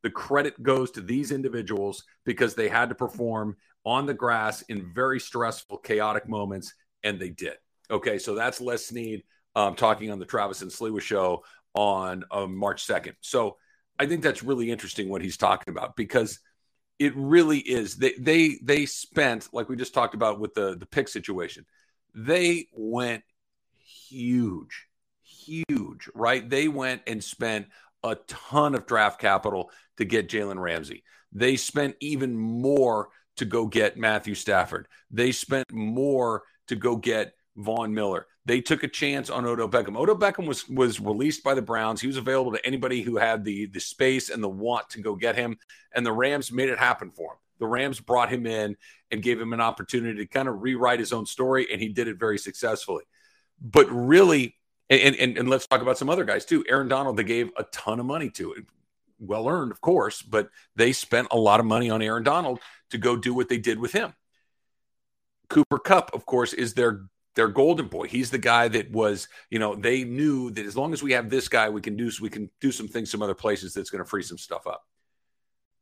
The 0.04 0.12
credit 0.12 0.62
goes 0.62 0.92
to 0.92 1.02
these 1.02 1.32
individuals 1.32 2.04
because 2.24 2.54
they 2.54 2.70
had 2.70 2.90
to 2.90 2.96
perform 2.96 3.58
on 3.86 4.06
the 4.06 4.14
grass 4.14 4.62
in 4.64 4.94
very 4.94 5.20
stressful, 5.20 5.78
chaotic 5.80 6.28
moments, 6.28 6.74
and 7.04 7.20
they 7.20 7.30
did. 7.30 7.56
Okay, 7.90 8.18
so 8.20 8.36
that's 8.36 8.62
Les 8.62 8.86
Snead 8.86 9.24
um, 9.56 9.76
talking 9.76 10.12
on 10.12 10.20
the 10.20 10.26
Travis 10.26 10.62
and 10.62 10.72
Sliwa 10.72 11.02
show 11.02 11.44
on 11.74 12.24
um, 12.32 12.56
March 12.56 12.86
2nd. 12.86 13.14
So 13.22 13.58
I 14.00 14.06
think 14.06 14.24
that's 14.24 14.44
really 14.44 14.72
interesting 14.72 15.10
what 15.10 15.22
he's 15.22 15.38
talking 15.38 15.72
about 15.72 15.96
because 15.96 16.40
it 17.00 17.16
really 17.16 17.60
is. 17.60 17.96
They 17.96 18.14
they 18.18 18.60
they 18.62 18.86
spent 18.86 19.50
like 19.54 19.70
we 19.70 19.76
just 19.76 19.94
talked 19.94 20.16
about 20.16 20.40
with 20.40 20.54
the 20.54 20.76
the 20.78 20.86
pick 20.86 21.08
situation. 21.08 21.66
They 22.16 22.68
went 22.74 23.24
huge, 24.10 24.88
huge, 25.24 26.10
right? 26.14 26.48
They 26.48 26.68
went 26.68 27.02
and 27.08 27.24
spent 27.24 27.68
a 28.04 28.16
ton 28.28 28.76
of 28.76 28.86
draft 28.86 29.20
capital 29.20 29.72
to 29.98 30.06
get 30.06 30.30
Jalen 30.30 30.60
Ramsey. 30.60 31.04
They 31.32 31.56
spent 31.56 31.96
even 32.00 32.38
more 32.38 33.10
to 33.38 33.46
go 33.46 33.66
get 33.66 33.98
Matthew 33.98 34.36
Stafford. 34.36 34.88
They 35.10 35.32
spent 35.32 35.72
more 35.72 36.44
to 36.68 36.76
go 36.76 36.96
get 36.96 37.34
Von 37.56 37.94
Miller. 37.94 38.28
They 38.46 38.60
took 38.60 38.84
a 38.84 38.90
chance 38.90 39.30
on 39.30 39.46
Odell 39.46 39.70
Beckham. 39.70 39.98
Odell 39.98 40.18
Beckham 40.18 40.46
was 40.46 40.68
was 40.68 41.00
released 41.00 41.44
by 41.44 41.54
the 41.54 41.62
Browns. 41.62 42.02
He 42.02 42.08
was 42.08 42.18
available 42.18 42.52
to 42.52 42.66
anybody 42.66 43.02
who 43.02 43.18
had 43.18 43.46
the 43.46 43.68
the 43.68 43.80
space 43.80 44.30
and 44.30 44.44
the 44.44 44.50
want 44.50 44.90
to 44.92 45.02
go 45.02 45.16
get 45.16 45.36
him, 45.36 45.58
and 45.94 46.06
the 46.06 46.12
Rams 46.12 46.52
made 46.52 46.70
it 46.70 46.80
happen 46.80 47.10
for 47.10 47.34
him. 47.34 47.38
The 47.60 47.68
Rams 47.68 48.00
brought 48.02 48.30
him 48.30 48.46
in 48.46 48.76
and 49.12 49.22
gave 49.22 49.40
him 49.40 49.54
an 49.54 49.62
opportunity 49.62 50.18
to 50.18 50.26
kind 50.26 50.50
of 50.50 50.62
rewrite 50.62 51.00
his 51.00 51.14
own 51.14 51.26
story, 51.26 51.68
and 51.72 51.80
he 51.82 51.90
did 51.90 52.08
it 52.08 52.20
very 52.20 52.38
successfully. 52.38 53.04
But 53.62 53.88
really, 53.90 54.58
and, 54.90 55.16
and, 55.16 55.38
and 55.38 55.50
let's 55.50 55.68
talk 55.68 55.82
about 55.82 55.98
some 55.98 56.10
other 56.10 56.26
guys 56.26 56.44
too. 56.44 56.66
Aaron 56.68 56.90
Donald, 56.90 57.16
they 57.16 57.24
gave 57.24 57.52
a 57.56 57.64
ton 57.64 58.00
of 58.00 58.06
money 58.06 58.30
to 58.32 58.54
it. 58.54 58.66
Well 59.20 59.48
earned, 59.48 59.72
of 59.72 59.80
course, 59.80 60.22
but 60.22 60.50
they 60.76 60.92
spent 60.92 61.30
a 61.32 61.38
lot 61.38 61.62
of 61.62 61.66
money 61.66 61.90
on 61.90 62.02
Aaron 62.02 62.24
Donald 62.24 62.60
to 62.90 62.98
go 62.98 63.16
do 63.16 63.34
what 63.34 63.48
they 63.48 63.58
did 63.58 63.80
with 63.80 63.94
him. 63.94 64.14
Cooper 65.48 65.80
Kupp, 65.80 66.14
of 66.14 66.26
course, 66.26 66.52
is 66.52 66.74
their 66.74 67.06
their 67.36 67.48
golden 67.48 67.88
boy. 67.88 68.08
He's 68.08 68.30
the 68.30 68.38
guy 68.38 68.68
that 68.68 68.92
was, 68.92 69.28
you 69.50 69.60
know, 69.60 69.76
they 69.76 70.04
knew 70.04 70.52
that 70.52 70.66
as 70.66 70.78
long 70.78 70.94
as 70.94 71.02
we 71.02 71.14
have 71.14 71.30
this 71.30 71.48
guy, 71.48 71.70
we 71.70 71.82
can 71.82 71.96
do 71.96 72.10
we 72.22 72.30
can 72.30 72.50
do 72.62 72.72
some 72.72 72.88
things 72.88 73.12
some 73.12 73.22
other 73.22 73.34
places 73.34 73.74
that's 73.74 73.90
going 73.90 74.04
to 74.04 74.10
free 74.10 74.24
some 74.24 74.38
stuff 74.38 74.68
up. 74.68 74.84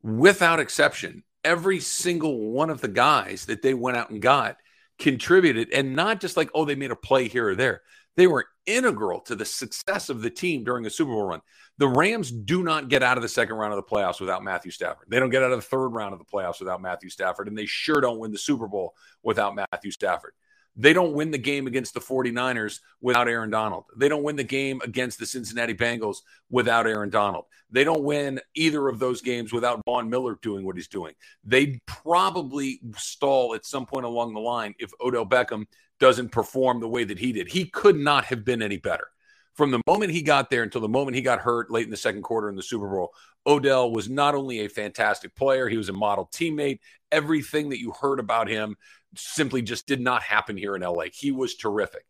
Without 0.02 0.60
exception, 0.60 1.24
every 1.44 1.80
single 1.80 2.52
one 2.52 2.70
of 2.70 2.82
the 2.82 2.88
guys 2.88 3.46
that 3.46 3.62
they 3.62 3.74
went 3.74 3.98
out 3.98 4.10
and 4.10 4.22
got 4.22 4.58
contributed 5.00 5.72
and 5.74 5.96
not 5.96 6.22
just 6.22 6.38
like 6.38 6.50
oh 6.54 6.64
they 6.64 6.76
made 6.76 6.92
a 6.92 6.96
play 6.96 7.28
here 7.28 7.50
or 7.50 7.56
there. 7.56 7.82
They 8.18 8.28
were 8.28 8.46
integral 8.66 9.22
to 9.22 9.36
the 9.36 9.46
success 9.46 10.10
of 10.10 10.22
the 10.22 10.30
team 10.30 10.64
during 10.64 10.86
a 10.86 10.90
Super 10.90 11.12
Bowl 11.12 11.24
run. 11.24 11.42
The 11.78 11.88
Rams 11.88 12.30
do 12.30 12.62
not 12.62 12.90
get 12.90 13.02
out 13.02 13.18
of 13.18 13.24
the 13.24 13.30
second 13.30 13.56
round 13.56 13.74
of 13.74 13.78
the 13.78 13.96
playoffs 13.96 14.20
without 14.20 14.44
Matthew 14.44 14.72
Stafford. 14.72 15.08
They 15.10 15.20
don't 15.20 15.30
get 15.30 15.44
out 15.44 15.52
of 15.52 15.58
the 15.58 15.68
third 15.68 15.90
round 15.90 16.14
of 16.14 16.20
the 16.20 16.26
playoffs 16.26 16.60
without 16.60 16.82
Matthew 16.82 17.10
Stafford 17.10 17.48
and 17.48 17.58
they 17.58 17.66
sure 17.66 18.02
don't 18.02 18.20
win 18.20 18.32
the 18.32 18.38
Super 18.38 18.68
Bowl 18.68 18.94
without 19.24 19.56
Matthew 19.56 19.92
Stafford. 19.92 20.34
They 20.76 20.94
don't 20.94 21.14
win 21.14 21.32
the 21.32 21.38
game 21.38 21.68
against 21.68 21.94
the 21.94 22.00
49ers 22.00 22.80
without 23.02 23.28
Aaron 23.28 23.50
Donald. 23.50 23.86
They 23.98 24.08
don't 24.08 24.24
win 24.24 24.38
the 24.38 24.44
game 24.44 24.80
against 24.84 25.20
the 25.20 25.26
Cincinnati 25.26 25.74
Bengals 25.74 26.18
without 26.50 26.88
Aaron 26.88 27.10
Donald. 27.10 27.46
They 27.70 27.84
don't 27.84 28.04
win 28.04 28.40
either 28.56 28.88
of 28.88 29.00
those 29.00 29.22
games 29.22 29.52
without 29.52 29.82
Von 29.86 30.10
Miller 30.10 30.38
doing 30.42 30.66
what 30.66 30.76
he's 30.76 30.88
doing. 30.88 31.14
They 31.44 31.82
probably 31.86 32.80
stall 32.96 33.54
at 33.54 33.66
some 33.66 33.86
point 33.86 34.06
along 34.06 34.34
the 34.34 34.40
line 34.40 34.76
if 34.80 34.92
Odell 35.02 35.26
Beckham 35.26 35.66
doesn't 36.00 36.30
perform 36.30 36.80
the 36.80 36.90
way 36.90 37.04
that 37.04 37.20
he 37.20 37.32
did. 37.32 37.48
He 37.48 37.66
could 37.66 37.98
not 37.98 38.26
have 38.26 38.44
been 38.44 38.62
any 38.62 38.78
better. 38.78 39.08
From 39.54 39.72
the 39.72 39.82
moment 39.86 40.12
he 40.12 40.22
got 40.22 40.50
there 40.50 40.64
until 40.64 40.82
the 40.82 40.88
moment 40.88 41.16
he 41.16 41.22
got 41.22 41.40
hurt 41.40 41.70
late 41.70 41.84
in 41.84 41.92
the 41.92 41.98
second 41.98 42.24
quarter 42.24 42.50
in 42.50 42.56
the 42.56 42.64
Super 42.64 42.88
Bowl, 42.88 43.14
Odell 43.46 43.92
was 43.92 44.10
not 44.10 44.36
only 44.36 44.62
a 44.62 44.70
fantastic 44.70 45.36
player, 45.36 45.68
he 45.68 45.78
was 45.78 45.90
a 45.90 45.94
model 45.94 46.30
teammate. 46.34 46.80
Everything 47.12 47.70
that 47.70 47.80
you 47.80 47.92
heard 47.92 48.20
about 48.20 48.48
him 48.48 48.78
simply 49.16 49.62
just 49.62 49.88
did 49.88 50.02
not 50.02 50.24
happen 50.24 50.58
here 50.58 50.76
in 50.76 50.82
LA. 50.82 51.06
He 51.14 51.32
was 51.32 51.56
terrific. 51.56 52.06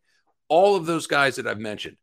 All 0.48 0.76
of 0.76 0.86
those 0.86 1.06
guys 1.06 1.36
that 1.36 1.46
I've 1.46 1.58
mentioned 1.58 1.96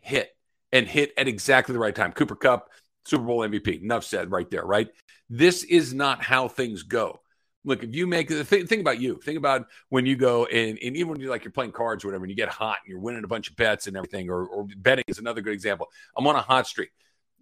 hit 0.00 0.30
and 0.72 0.86
hit 0.86 1.12
at 1.16 1.28
exactly 1.28 1.72
the 1.72 1.78
right 1.78 1.94
time. 1.94 2.12
Cooper 2.12 2.36
Kupp, 2.36 2.68
Super 3.04 3.24
Bowl 3.24 3.40
MVP. 3.40 3.82
Enough 3.82 4.04
said 4.04 4.30
right 4.30 4.48
there, 4.50 4.64
right? 4.64 4.88
This 5.28 5.64
is 5.64 5.92
not 5.92 6.22
how 6.22 6.48
things 6.48 6.82
go. 6.82 7.20
Look, 7.64 7.84
if 7.84 7.94
you 7.94 8.06
make 8.06 8.28
the 8.28 8.44
thing, 8.44 8.66
think 8.66 8.80
about 8.80 9.00
you. 9.00 9.20
Think 9.22 9.38
about 9.38 9.66
when 9.88 10.04
you 10.04 10.16
go 10.16 10.46
and, 10.46 10.78
and 10.82 10.96
even 10.96 11.08
when 11.08 11.20
you 11.20 11.30
like 11.30 11.44
you're 11.44 11.52
playing 11.52 11.72
cards 11.72 12.04
or 12.04 12.08
whatever, 12.08 12.24
and 12.24 12.30
you 12.30 12.36
get 12.36 12.48
hot 12.48 12.78
and 12.82 12.90
you're 12.90 12.98
winning 12.98 13.22
a 13.22 13.28
bunch 13.28 13.50
of 13.50 13.56
bets 13.56 13.86
and 13.86 13.96
everything, 13.96 14.30
or, 14.30 14.46
or 14.46 14.66
betting 14.76 15.04
is 15.06 15.18
another 15.18 15.40
good 15.40 15.52
example. 15.52 15.88
I'm 16.16 16.26
on 16.26 16.34
a 16.34 16.42
hot 16.42 16.66
streak 16.66 16.90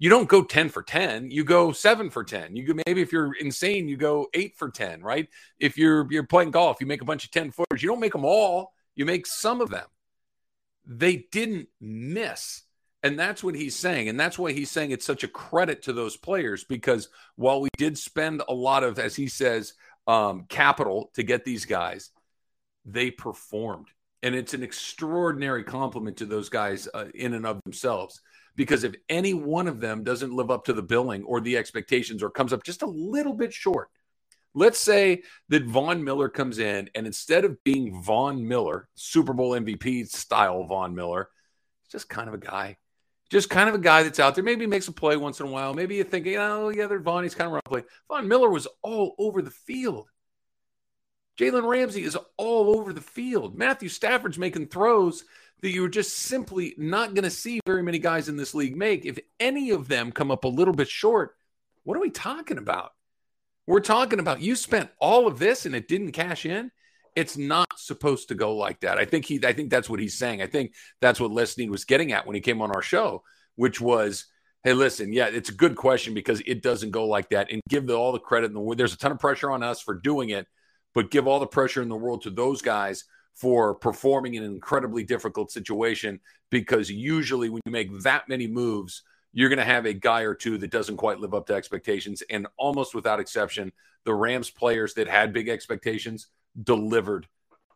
you 0.00 0.08
don't 0.08 0.28
go 0.28 0.42
10 0.42 0.70
for 0.70 0.82
10 0.82 1.30
you 1.30 1.44
go 1.44 1.70
7 1.70 2.10
for 2.10 2.24
10 2.24 2.56
you 2.56 2.66
go 2.66 2.82
maybe 2.86 3.02
if 3.02 3.12
you're 3.12 3.34
insane 3.34 3.86
you 3.86 3.96
go 3.96 4.26
8 4.34 4.56
for 4.56 4.70
10 4.70 5.02
right? 5.02 5.28
If 5.60 5.78
you're 5.78 6.10
you're 6.10 6.26
playing 6.26 6.50
golf 6.50 6.78
you 6.80 6.86
make 6.86 7.02
a 7.02 7.04
bunch 7.04 7.24
of 7.24 7.30
10 7.30 7.52
footers 7.52 7.82
you 7.82 7.88
don't 7.88 8.00
make 8.00 8.12
them 8.12 8.24
all 8.24 8.72
you 8.96 9.04
make 9.04 9.26
some 9.26 9.60
of 9.60 9.70
them. 9.70 9.86
They 10.84 11.28
didn't 11.30 11.68
miss. 11.80 12.62
And 13.02 13.18
that's 13.18 13.44
what 13.44 13.54
he's 13.54 13.76
saying 13.76 14.08
and 14.08 14.18
that's 14.18 14.38
why 14.38 14.52
he's 14.52 14.70
saying 14.70 14.90
it's 14.90 15.06
such 15.06 15.22
a 15.22 15.28
credit 15.28 15.82
to 15.82 15.92
those 15.92 16.16
players 16.16 16.64
because 16.64 17.08
while 17.36 17.60
we 17.60 17.68
did 17.76 17.96
spend 17.96 18.42
a 18.48 18.54
lot 18.54 18.82
of 18.82 18.98
as 18.98 19.14
he 19.14 19.28
says 19.28 19.74
um, 20.06 20.46
capital 20.48 21.10
to 21.14 21.22
get 21.22 21.44
these 21.44 21.66
guys 21.66 22.10
they 22.86 23.10
performed. 23.10 23.88
And 24.22 24.34
it's 24.34 24.54
an 24.54 24.62
extraordinary 24.62 25.64
compliment 25.64 26.18
to 26.18 26.26
those 26.26 26.48
guys 26.48 26.88
uh, 26.92 27.06
in 27.14 27.34
and 27.34 27.46
of 27.46 27.60
themselves 27.64 28.20
because 28.60 28.84
if 28.84 28.94
any 29.08 29.32
one 29.32 29.66
of 29.68 29.80
them 29.80 30.04
doesn't 30.04 30.34
live 30.34 30.50
up 30.50 30.66
to 30.66 30.74
the 30.74 30.82
billing 30.82 31.24
or 31.24 31.40
the 31.40 31.56
expectations 31.56 32.22
or 32.22 32.28
comes 32.28 32.52
up 32.52 32.62
just 32.62 32.82
a 32.82 32.86
little 32.86 33.32
bit 33.32 33.54
short, 33.54 33.88
let's 34.52 34.78
say 34.78 35.22
that 35.48 35.64
Von 35.64 36.04
Miller 36.04 36.28
comes 36.28 36.58
in 36.58 36.90
and 36.94 37.06
instead 37.06 37.46
of 37.46 37.64
being 37.64 38.02
Von 38.02 38.46
Miller, 38.46 38.86
Super 38.96 39.32
Bowl 39.32 39.52
MVP 39.52 40.06
style 40.08 40.64
Von 40.64 40.94
Miller, 40.94 41.30
just 41.90 42.10
kind 42.10 42.28
of 42.28 42.34
a 42.34 42.38
guy. 42.38 42.76
Just 43.30 43.48
kind 43.48 43.70
of 43.70 43.74
a 43.74 43.78
guy 43.78 44.02
that's 44.02 44.20
out 44.20 44.34
there. 44.34 44.44
Maybe 44.44 44.66
makes 44.66 44.88
a 44.88 44.92
play 44.92 45.16
once 45.16 45.40
in 45.40 45.46
a 45.46 45.50
while. 45.50 45.72
Maybe 45.72 45.94
you 45.94 46.04
think, 46.04 46.26
oh, 46.26 46.68
yeah, 46.68 46.86
they're 46.86 47.00
Von. 47.00 47.22
He's 47.22 47.34
kind 47.34 47.46
of 47.46 47.54
roughly. 47.64 47.84
Von 48.08 48.28
Miller 48.28 48.50
was 48.50 48.68
all 48.82 49.14
over 49.16 49.40
the 49.40 49.50
field. 49.50 50.06
Jalen 51.38 51.66
Ramsey 51.66 52.02
is 52.02 52.18
all 52.36 52.76
over 52.76 52.92
the 52.92 53.00
field. 53.00 53.56
Matthew 53.56 53.88
Stafford's 53.88 54.36
making 54.36 54.66
throws 54.66 55.24
that 55.62 55.70
you're 55.70 55.88
just 55.88 56.16
simply 56.16 56.74
not 56.78 57.14
going 57.14 57.24
to 57.24 57.30
see 57.30 57.60
very 57.66 57.82
many 57.82 57.98
guys 57.98 58.28
in 58.28 58.36
this 58.36 58.54
league 58.54 58.76
make. 58.76 59.04
If 59.04 59.18
any 59.38 59.70
of 59.70 59.88
them 59.88 60.12
come 60.12 60.30
up 60.30 60.44
a 60.44 60.48
little 60.48 60.74
bit 60.74 60.88
short, 60.88 61.34
what 61.84 61.96
are 61.96 62.00
we 62.00 62.10
talking 62.10 62.58
about? 62.58 62.92
We're 63.66 63.80
talking 63.80 64.18
about 64.18 64.40
you 64.40 64.56
spent 64.56 64.90
all 64.98 65.26
of 65.26 65.38
this 65.38 65.66
and 65.66 65.74
it 65.74 65.88
didn't 65.88 66.12
cash 66.12 66.46
in. 66.46 66.70
It's 67.14 67.36
not 67.36 67.68
supposed 67.76 68.28
to 68.28 68.34
go 68.34 68.56
like 68.56 68.80
that. 68.80 68.98
I 68.98 69.04
think 69.04 69.24
he 69.24 69.40
I 69.44 69.52
think 69.52 69.70
that's 69.70 69.90
what 69.90 70.00
he's 70.00 70.16
saying. 70.16 70.42
I 70.42 70.46
think 70.46 70.74
that's 71.00 71.20
what 71.20 71.32
Les 71.32 71.52
Snead 71.52 71.70
was 71.70 71.84
getting 71.84 72.12
at 72.12 72.26
when 72.26 72.34
he 72.34 72.40
came 72.40 72.62
on 72.62 72.70
our 72.70 72.82
show, 72.82 73.22
which 73.56 73.80
was, 73.80 74.26
hey, 74.64 74.72
listen, 74.72 75.12
yeah, 75.12 75.26
it's 75.26 75.50
a 75.50 75.54
good 75.54 75.76
question 75.76 76.14
because 76.14 76.40
it 76.46 76.62
doesn't 76.62 76.90
go 76.90 77.06
like 77.06 77.30
that. 77.30 77.50
And 77.50 77.60
give 77.68 77.86
the, 77.86 77.94
all 77.94 78.12
the 78.12 78.18
credit 78.18 78.46
in 78.46 78.54
the 78.54 78.60
world. 78.60 78.78
There's 78.78 78.94
a 78.94 78.98
ton 78.98 79.12
of 79.12 79.18
pressure 79.18 79.50
on 79.50 79.62
us 79.62 79.80
for 79.80 79.94
doing 79.94 80.30
it, 80.30 80.46
but 80.94 81.10
give 81.10 81.26
all 81.26 81.40
the 81.40 81.46
pressure 81.46 81.82
in 81.82 81.88
the 81.88 81.96
world 81.96 82.22
to 82.22 82.30
those 82.30 82.62
guys 82.62 83.04
for 83.34 83.74
performing 83.74 84.34
in 84.34 84.42
an 84.42 84.52
incredibly 84.52 85.04
difficult 85.04 85.50
situation 85.50 86.20
because 86.50 86.90
usually 86.90 87.48
when 87.48 87.62
you 87.64 87.72
make 87.72 87.90
that 88.02 88.28
many 88.28 88.46
moves, 88.46 89.02
you're 89.32 89.48
going 89.48 89.58
to 89.58 89.64
have 89.64 89.86
a 89.86 89.92
guy 89.92 90.22
or 90.22 90.34
two 90.34 90.58
that 90.58 90.70
doesn't 90.70 90.96
quite 90.96 91.20
live 91.20 91.34
up 91.34 91.46
to 91.46 91.54
expectations. 91.54 92.22
And 92.30 92.46
almost 92.56 92.94
without 92.94 93.20
exception, 93.20 93.72
the 94.04 94.14
Rams 94.14 94.50
players 94.50 94.94
that 94.94 95.08
had 95.08 95.32
big 95.32 95.48
expectations 95.48 96.28
delivered 96.62 97.28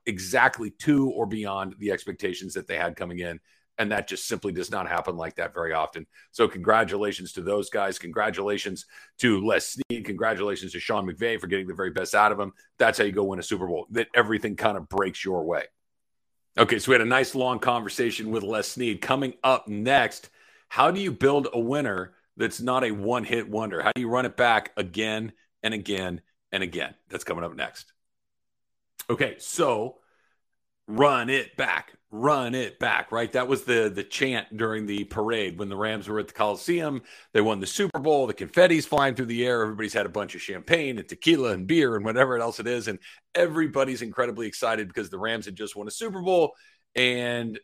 exactly 0.07 0.71
to 0.71 1.11
or 1.11 1.27
beyond 1.27 1.77
the 1.79 1.93
expectations 1.93 2.55
that 2.55 2.67
they 2.67 2.77
had 2.77 2.97
coming 2.97 3.21
in. 3.21 3.41
And 3.79 3.91
that 3.91 4.07
just 4.07 4.29
simply 4.29 4.53
does 4.53 4.71
not 4.71 4.89
happen 4.89 5.17
like 5.17 5.35
that 5.37 5.53
very 5.53 5.73
often. 5.73 6.07
So, 6.31 6.47
congratulations 6.47 7.33
to 7.33 7.43
those 7.43 7.71
guys. 7.71 7.99
Congratulations 7.99 8.87
to 9.19 9.45
Les 9.45 9.67
Snead. 9.67 10.05
Congratulations 10.05 10.73
to 10.73 10.81
Sean 10.81 11.07
McVay 11.07 11.41
for 11.41 11.49
getting 11.49 11.67
the 11.67 11.75
very 11.75 11.91
best 11.91 12.15
out 12.15 12.31
of 12.31 12.39
him. 12.39 12.53
That's 12.79 12.99
how 12.99 13.05
you 13.05 13.13
go 13.13 13.25
win 13.25 13.41
a 13.41 13.43
Super 13.43 13.67
Bowl, 13.67 13.87
that 13.91 14.09
everything 14.15 14.55
kind 14.55 14.77
of 14.77 14.89
breaks 14.89 15.25
your 15.25 15.45
way. 15.45 15.65
Okay, 16.57 16.79
so 16.79 16.91
we 16.91 16.95
had 16.95 17.03
a 17.03 17.07
nice 17.07 17.35
long 17.35 17.59
conversation 17.59 18.31
with 18.31 18.45
Les 18.45 18.69
Snead. 18.69 19.01
Coming 19.01 19.35
up 19.43 19.67
next, 19.67 20.31
how 20.69 20.93
do 20.93 21.01
you 21.01 21.11
build 21.11 21.49
a 21.53 21.59
winner 21.59 22.15
that's 22.37 22.61
not 22.61 22.85
a 22.85 22.93
one 22.93 23.25
hit 23.25 23.49
wonder? 23.49 23.83
How 23.83 23.91
do 23.93 24.01
you 24.01 24.09
run 24.09 24.25
it 24.25 24.37
back 24.37 24.71
again 24.77 25.33
and 25.65 25.75
again 25.75 26.21
and 26.53 26.63
again? 26.63 26.95
That's 27.09 27.25
coming 27.25 27.43
up 27.43 27.57
next. 27.57 27.93
Okay, 29.11 29.35
so 29.39 29.99
run 30.87 31.31
it 31.31 31.57
back, 31.57 31.95
run 32.11 32.55
it 32.55 32.79
back, 32.79 33.11
right? 33.11 33.33
That 33.33 33.49
was 33.49 33.65
the 33.65 33.91
the 33.95 34.05
chant 34.05 34.57
during 34.57 34.87
the 34.87 35.05
parade 35.05 35.59
when 35.59 35.69
the 35.69 35.77
Rams 35.77 36.09
were 36.09 36.19
at 36.19 36.29
the 36.29 36.35
Coliseum. 36.35 37.03
They 37.33 37.41
won 37.41 37.61
the 37.61 37.67
Super 37.67 37.99
Bowl, 37.99 38.27
the 38.27 38.35
confetti's 38.35 38.87
flying 38.87 39.15
through 39.15 39.27
the 39.27 39.47
air, 39.47 39.63
everybody's 39.63 39.95
had 39.95 40.07
a 40.07 40.11
bunch 40.11 40.35
of 40.35 40.43
champagne 40.43 40.99
and 40.99 41.09
tequila 41.09 41.53
and 41.53 41.67
beer 41.67 41.97
and 41.97 42.05
whatever 42.05 42.39
else 42.39 42.61
it 42.61 42.67
is 42.67 42.89
and 42.89 42.99
everybody's 43.35 44.03
incredibly 44.03 44.47
excited 44.47 44.89
because 44.89 45.11
the 45.11 45.19
Rams 45.19 45.47
had 45.47 45.57
just 45.57 45.77
won 45.77 45.89
a 45.89 45.93
Super 45.93 46.21
Bowl 46.21 46.53
and 46.95 47.59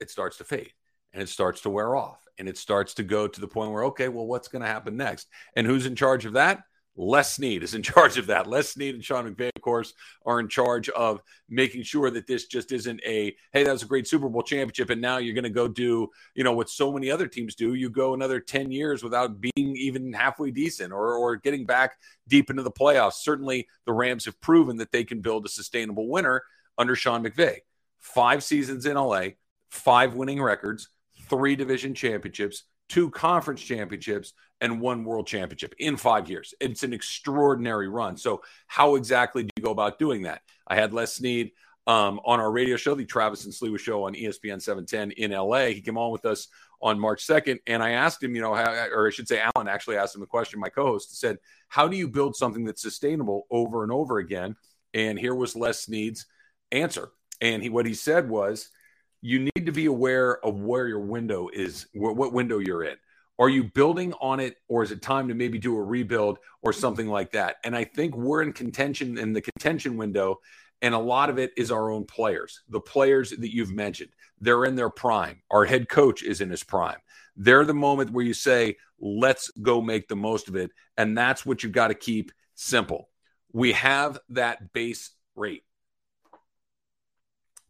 it 0.00 0.10
starts 0.10 0.36
to 0.38 0.44
fade 0.44 0.72
and 1.12 1.22
it 1.22 1.28
starts 1.28 1.62
to 1.62 1.70
wear 1.70 1.96
off 1.96 2.18
and 2.38 2.48
it 2.48 2.58
starts 2.58 2.94
to 2.94 3.02
go 3.02 3.26
to 3.26 3.40
the 3.40 3.48
point 3.48 3.72
where 3.72 3.84
okay, 3.84 4.08
well 4.08 4.26
what's 4.26 4.48
going 4.48 4.62
to 4.62 4.68
happen 4.68 4.96
next? 4.96 5.28
And 5.56 5.66
who's 5.66 5.86
in 5.86 5.96
charge 5.96 6.26
of 6.26 6.34
that? 6.34 6.62
Les 6.96 7.34
Snead 7.34 7.62
is 7.62 7.74
in 7.74 7.82
charge 7.82 8.18
of 8.18 8.26
that. 8.26 8.46
Les 8.46 8.70
Snead 8.70 8.94
and 8.94 9.04
Sean 9.04 9.32
McVay, 9.32 9.50
of 9.54 9.62
course, 9.62 9.94
are 10.26 10.40
in 10.40 10.48
charge 10.48 10.88
of 10.90 11.20
making 11.48 11.82
sure 11.82 12.10
that 12.10 12.26
this 12.26 12.46
just 12.46 12.72
isn't 12.72 13.00
a 13.04 13.34
hey, 13.52 13.64
that 13.64 13.72
was 13.72 13.82
a 13.82 13.86
great 13.86 14.06
Super 14.06 14.28
Bowl 14.28 14.42
championship, 14.42 14.90
and 14.90 15.00
now 15.00 15.18
you're 15.18 15.34
going 15.34 15.44
to 15.44 15.50
go 15.50 15.68
do 15.68 16.08
you 16.34 16.44
know 16.44 16.52
what 16.52 16.70
so 16.70 16.92
many 16.92 17.10
other 17.10 17.26
teams 17.26 17.54
do. 17.54 17.74
You 17.74 17.90
go 17.90 18.14
another 18.14 18.40
ten 18.40 18.70
years 18.70 19.02
without 19.02 19.40
being 19.40 19.76
even 19.76 20.12
halfway 20.12 20.50
decent 20.50 20.92
or 20.92 21.14
or 21.14 21.36
getting 21.36 21.66
back 21.66 21.96
deep 22.28 22.50
into 22.50 22.62
the 22.62 22.70
playoffs. 22.70 23.14
Certainly, 23.14 23.68
the 23.86 23.92
Rams 23.92 24.24
have 24.26 24.40
proven 24.40 24.76
that 24.76 24.92
they 24.92 25.04
can 25.04 25.20
build 25.20 25.46
a 25.46 25.48
sustainable 25.48 26.08
winner 26.08 26.42
under 26.78 26.94
Sean 26.94 27.24
McVay. 27.24 27.58
Five 27.98 28.42
seasons 28.42 28.86
in 28.86 28.96
LA, 28.96 29.28
five 29.70 30.14
winning 30.14 30.42
records, 30.42 30.88
three 31.28 31.56
division 31.56 31.94
championships, 31.94 32.64
two 32.88 33.10
conference 33.10 33.62
championships, 33.62 34.34
and 34.62 34.80
one 34.80 35.04
world 35.04 35.26
championship 35.26 35.74
in 35.78 35.96
five 35.96 36.30
years. 36.30 36.54
It's 36.60 36.84
an 36.84 36.94
extraordinary 36.94 37.88
run. 37.88 38.16
So, 38.16 38.42
how 38.68 38.94
exactly 38.94 39.42
do 39.42 39.50
you 39.56 39.62
go 39.62 39.72
about 39.72 39.98
doing 39.98 40.22
that? 40.22 40.40
I 40.66 40.76
had 40.76 40.94
Les 40.94 41.12
Snead 41.12 41.50
um, 41.86 42.20
on 42.24 42.40
our 42.40 42.50
radio 42.50 42.76
show, 42.76 42.94
the 42.94 43.04
Travis 43.04 43.44
and 43.44 43.52
Sliwa 43.52 43.78
show 43.78 44.04
on 44.04 44.14
ESPN 44.14 44.62
710 44.62 45.10
in 45.12 45.32
LA. 45.32 45.66
He 45.66 45.80
came 45.80 45.98
on 45.98 46.12
with 46.12 46.24
us 46.24 46.46
on 46.80 46.98
March 46.98 47.26
2nd, 47.26 47.58
and 47.66 47.82
I 47.82 47.90
asked 47.90 48.22
him, 48.22 48.34
you 48.34 48.40
know, 48.40 48.54
how, 48.54 48.72
or 48.92 49.08
I 49.08 49.10
should 49.10 49.28
say, 49.28 49.40
Alan 49.40 49.68
actually 49.68 49.96
asked 49.96 50.14
him 50.14 50.22
a 50.22 50.26
question. 50.26 50.60
My 50.60 50.68
co 50.68 50.86
host 50.86 51.18
said, 51.18 51.38
How 51.68 51.88
do 51.88 51.96
you 51.96 52.08
build 52.08 52.36
something 52.36 52.64
that's 52.64 52.82
sustainable 52.82 53.46
over 53.50 53.82
and 53.82 53.92
over 53.92 54.18
again? 54.18 54.56
And 54.94 55.18
here 55.18 55.34
was 55.34 55.56
Les 55.56 55.80
Snead's 55.80 56.26
answer. 56.70 57.10
And 57.40 57.62
he, 57.62 57.68
what 57.68 57.86
he 57.86 57.94
said 57.94 58.28
was, 58.28 58.68
you 59.20 59.40
need 59.40 59.66
to 59.66 59.72
be 59.72 59.86
aware 59.86 60.44
of 60.44 60.60
where 60.60 60.86
your 60.86 61.00
window 61.00 61.48
is, 61.52 61.86
what 61.92 62.32
window 62.32 62.58
you're 62.58 62.84
in. 62.84 62.96
Are 63.38 63.48
you 63.48 63.64
building 63.64 64.12
on 64.20 64.40
it, 64.40 64.56
or 64.68 64.82
is 64.82 64.92
it 64.92 65.02
time 65.02 65.28
to 65.28 65.34
maybe 65.34 65.58
do 65.58 65.76
a 65.76 65.82
rebuild 65.82 66.38
or 66.62 66.72
mm-hmm. 66.72 66.80
something 66.80 67.08
like 67.08 67.32
that? 67.32 67.56
And 67.64 67.74
I 67.76 67.84
think 67.84 68.16
we're 68.16 68.42
in 68.42 68.52
contention 68.52 69.18
in 69.18 69.32
the 69.32 69.40
contention 69.40 69.96
window, 69.96 70.40
and 70.80 70.94
a 70.94 70.98
lot 70.98 71.30
of 71.30 71.38
it 71.38 71.52
is 71.56 71.70
our 71.70 71.90
own 71.90 72.04
players, 72.04 72.62
the 72.68 72.80
players 72.80 73.30
that 73.30 73.54
you've 73.54 73.72
mentioned. 73.72 74.10
They're 74.40 74.64
in 74.64 74.76
their 74.76 74.90
prime. 74.90 75.42
Our 75.50 75.64
head 75.64 75.88
coach 75.88 76.22
is 76.22 76.40
in 76.40 76.50
his 76.50 76.64
prime. 76.64 76.98
They're 77.36 77.64
the 77.64 77.74
moment 77.74 78.10
where 78.10 78.24
you 78.24 78.34
say, 78.34 78.76
let's 79.00 79.50
go 79.62 79.80
make 79.80 80.08
the 80.08 80.16
most 80.16 80.48
of 80.48 80.56
it. 80.56 80.70
And 80.96 81.16
that's 81.16 81.46
what 81.46 81.62
you've 81.62 81.72
got 81.72 81.88
to 81.88 81.94
keep 81.94 82.32
simple. 82.54 83.08
We 83.52 83.72
have 83.72 84.18
that 84.30 84.72
base 84.72 85.10
rate. 85.34 85.62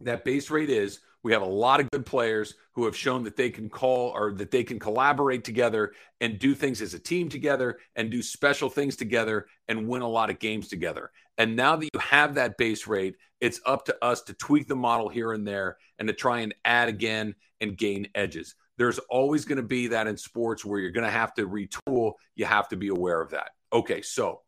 That 0.03 0.25
base 0.25 0.51
rate 0.51 0.71
is 0.71 1.01
we 1.23 1.33
have 1.33 1.43
a 1.43 1.47
lot 1.47 1.81
of 1.81 1.91
good 1.91 2.05
players 2.05 2.55
who 2.73 2.85
have 2.85 2.97
shown 2.97 3.23
that 3.25 3.37
they 3.37 3.51
can 3.51 3.69
call 3.69 4.11
or 4.11 4.33
that 4.35 4.51
they 4.51 4.65
can 4.65 4.79
collaborate 4.79 5.45
together 5.45 5.93
and 6.21 6.39
do 6.39 6.55
things 6.55 6.83
as 6.83 6.95
a 6.95 6.99
team 6.99 7.29
together 7.29 7.79
and 7.95 8.11
do 8.11 8.23
special 8.23 8.69
things 8.69 8.97
together 8.97 9.47
and 9.69 9.87
win 9.87 10.03
a 10.03 10.09
lot 10.09 10.31
of 10.31 10.39
games 10.41 10.69
together. 10.69 11.13
And 11.39 11.55
now 11.55 11.77
that 11.77 11.89
you 11.93 12.01
have 12.01 12.35
that 12.35 12.59
base 12.59 12.87
rate, 12.87 13.17
it's 13.41 13.61
up 13.67 13.85
to 13.87 14.05
us 14.05 14.23
to 14.23 14.35
tweak 14.35 14.69
the 14.69 14.77
model 14.77 15.09
here 15.09 15.33
and 15.33 15.47
there 15.47 15.77
and 15.99 16.09
to 16.09 16.15
try 16.15 16.41
and 16.41 16.55
add 16.65 16.89
again 16.89 17.35
and 17.61 17.77
gain 17.77 18.09
edges. 18.15 18.55
There's 18.79 18.99
always 19.11 19.45
going 19.45 19.57
to 19.57 19.63
be 19.63 19.89
that 19.89 20.07
in 20.07 20.17
sports 20.17 20.65
where 20.65 20.81
you're 20.81 20.91
going 20.91 21.07
to 21.07 21.11
have 21.11 21.35
to 21.35 21.49
retool. 21.49 22.15
You 22.35 22.47
have 22.47 22.69
to 22.69 22.77
be 22.77 22.89
aware 22.89 23.21
of 23.21 23.31
that. 23.31 23.51
Okay, 23.73 24.03
so 24.03 24.41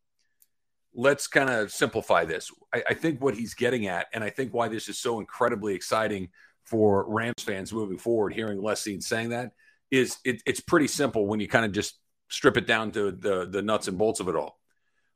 let's 0.94 1.26
kind 1.26 1.50
of 1.50 1.72
simplify 1.72 2.24
this. 2.24 2.50
I, 2.72 2.83
I, 2.90 2.94
think 2.94 3.20
what 3.20 3.35
he's 3.35 3.54
getting 3.54 3.88
at, 3.88 4.07
and 4.14 4.22
I 4.22 4.30
think 4.30 4.54
why 4.54 4.68
this 4.68 4.88
is 4.88 4.98
so 4.98 5.18
incredibly 5.18 5.74
exciting 5.74 6.28
for 6.64 7.04
Rams 7.12 7.42
fans 7.42 7.72
moving 7.72 7.98
forward, 7.98 8.33
hearing 8.33 8.62
Les 8.62 8.83
Snead 8.83 9.02
saying 9.02 9.30
that 9.30 9.52
is 9.90 10.18
it, 10.24 10.42
it's 10.46 10.61
pretty 10.61 10.88
simple 10.88 11.26
when 11.26 11.40
you 11.40 11.48
kind 11.48 11.64
of 11.64 11.72
just 11.72 11.98
strip 12.28 12.57
it 12.57 12.66
down 12.66 12.90
to 12.92 13.12
the, 13.12 13.46
the 13.46 13.62
nuts 13.62 13.88
and 13.88 13.98
bolts 13.98 14.20
of 14.20 14.28
it 14.28 14.37
all. 14.37 14.59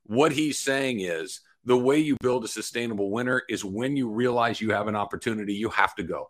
What 0.03 0.31
he's 0.31 0.57
saying 0.57 1.01
is 1.01 1.41
the 1.65 1.77
way 1.77 1.99
you 1.99 2.15
build 2.21 2.45
a 2.45 2.47
sustainable 2.47 3.11
winner 3.11 3.43
is 3.49 3.65
when 3.65 3.97
you 3.97 4.09
realize 4.09 4.61
you 4.61 4.71
have 4.71 4.87
an 4.87 4.95
opportunity, 4.95 5.53
you 5.53 5.69
have 5.69 5.95
to 5.95 6.03
go. 6.03 6.29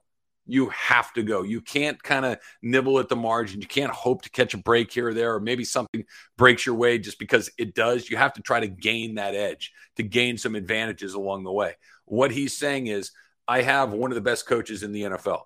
You 0.49 0.69
have 0.69 1.13
to 1.13 1.23
go. 1.23 1.43
You 1.43 1.61
can't 1.61 2.01
kind 2.01 2.25
of 2.25 2.39
nibble 2.61 2.99
at 2.99 3.07
the 3.07 3.15
margin. 3.15 3.61
You 3.61 3.67
can't 3.67 3.91
hope 3.91 4.23
to 4.23 4.29
catch 4.29 4.53
a 4.53 4.57
break 4.57 4.91
here 4.91 5.09
or 5.09 5.13
there, 5.13 5.35
or 5.35 5.39
maybe 5.39 5.63
something 5.63 6.05
breaks 6.37 6.65
your 6.65 6.75
way 6.75 6.97
just 6.97 7.19
because 7.19 7.49
it 7.57 7.75
does. 7.75 8.09
You 8.09 8.17
have 8.17 8.33
to 8.33 8.41
try 8.41 8.59
to 8.59 8.67
gain 8.67 9.15
that 9.15 9.35
edge, 9.35 9.71
to 9.97 10.03
gain 10.03 10.37
some 10.37 10.55
advantages 10.55 11.13
along 11.13 11.43
the 11.43 11.51
way. 11.51 11.75
What 12.05 12.31
he's 12.31 12.57
saying 12.57 12.87
is 12.87 13.11
I 13.47 13.61
have 13.61 13.91
one 13.91 14.11
of 14.11 14.15
the 14.15 14.21
best 14.21 14.47
coaches 14.47 14.83
in 14.83 14.91
the 14.91 15.03
NFL. 15.03 15.43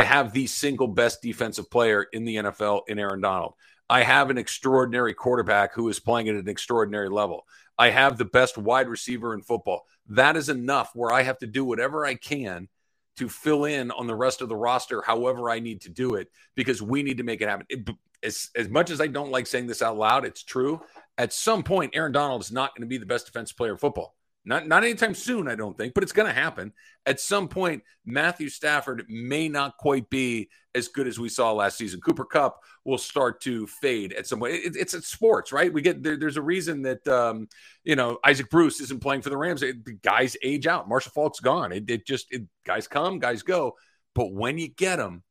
I 0.00 0.04
have 0.04 0.32
the 0.32 0.46
single 0.46 0.88
best 0.88 1.22
defensive 1.22 1.70
player 1.70 2.06
in 2.12 2.24
the 2.24 2.36
NFL 2.36 2.82
in 2.88 2.98
Aaron 2.98 3.20
Donald. 3.20 3.54
I 3.88 4.02
have 4.02 4.30
an 4.30 4.38
extraordinary 4.38 5.14
quarterback 5.14 5.74
who 5.74 5.88
is 5.88 6.00
playing 6.00 6.28
at 6.28 6.34
an 6.34 6.48
extraordinary 6.48 7.08
level. 7.08 7.46
I 7.78 7.90
have 7.90 8.16
the 8.18 8.24
best 8.24 8.58
wide 8.58 8.88
receiver 8.88 9.32
in 9.34 9.42
football. 9.42 9.86
That 10.08 10.36
is 10.36 10.48
enough 10.48 10.90
where 10.94 11.12
I 11.12 11.22
have 11.22 11.38
to 11.38 11.46
do 11.46 11.64
whatever 11.64 12.04
I 12.04 12.14
can 12.14 12.68
to 13.16 13.28
fill 13.28 13.64
in 13.64 13.90
on 13.90 14.06
the 14.06 14.14
rest 14.14 14.42
of 14.42 14.48
the 14.48 14.56
roster 14.56 15.02
however 15.02 15.50
I 15.50 15.60
need 15.60 15.82
to 15.82 15.88
do 15.88 16.14
it 16.14 16.30
because 16.54 16.82
we 16.82 17.02
need 17.02 17.18
to 17.18 17.24
make 17.24 17.40
it 17.40 17.48
happen. 17.48 17.66
It, 17.68 17.88
as, 18.22 18.50
as 18.56 18.68
much 18.68 18.90
as 18.90 19.00
I 19.00 19.06
don't 19.06 19.30
like 19.30 19.46
saying 19.46 19.66
this 19.66 19.82
out 19.82 19.96
loud, 19.96 20.24
it's 20.24 20.42
true. 20.42 20.80
At 21.18 21.32
some 21.32 21.62
point, 21.62 21.92
Aaron 21.94 22.12
Donald 22.12 22.42
is 22.42 22.52
not 22.52 22.74
going 22.74 22.82
to 22.82 22.88
be 22.88 22.98
the 22.98 23.06
best 23.06 23.26
defensive 23.26 23.56
player 23.56 23.72
in 23.72 23.78
football. 23.78 24.15
Not 24.46 24.68
not 24.68 24.84
anytime 24.84 25.14
soon, 25.14 25.48
I 25.48 25.56
don't 25.56 25.76
think, 25.76 25.92
but 25.92 26.04
it's 26.04 26.12
going 26.12 26.28
to 26.28 26.40
happen. 26.40 26.72
At 27.04 27.18
some 27.18 27.48
point, 27.48 27.82
Matthew 28.04 28.48
Stafford 28.48 29.04
may 29.08 29.48
not 29.48 29.76
quite 29.76 30.08
be 30.08 30.48
as 30.72 30.86
good 30.86 31.08
as 31.08 31.18
we 31.18 31.28
saw 31.28 31.52
last 31.52 31.76
season. 31.76 32.00
Cooper 32.00 32.24
Kupp 32.24 32.60
will 32.84 32.96
start 32.96 33.40
to 33.40 33.66
fade 33.66 34.12
at 34.12 34.28
some 34.28 34.38
point. 34.38 34.54
It, 34.54 34.76
it's, 34.76 34.94
it's 34.94 35.08
sports, 35.08 35.50
right? 35.50 35.72
We 35.72 35.82
get 35.82 36.00
there, 36.00 36.16
there's 36.16 36.36
a 36.36 36.42
reason 36.42 36.82
that 36.82 37.06
um, 37.08 37.48
you 37.82 37.96
know 37.96 38.18
Isaac 38.24 38.48
Bruce 38.48 38.80
isn't 38.80 39.02
playing 39.02 39.22
for 39.22 39.30
the 39.30 39.36
Rams. 39.36 39.64
It, 39.64 39.84
the 39.84 39.94
guys 39.94 40.36
age 40.44 40.68
out. 40.68 40.88
Marshall 40.88 41.12
Faulk's 41.12 41.40
gone. 41.40 41.72
It, 41.72 41.90
it 41.90 42.06
just 42.06 42.32
guys 42.64 42.86
come, 42.86 43.18
guys 43.18 43.42
go. 43.42 43.74
But 44.14 44.32
when 44.32 44.58
you 44.58 44.68
get 44.68 44.96
them, 44.96 45.24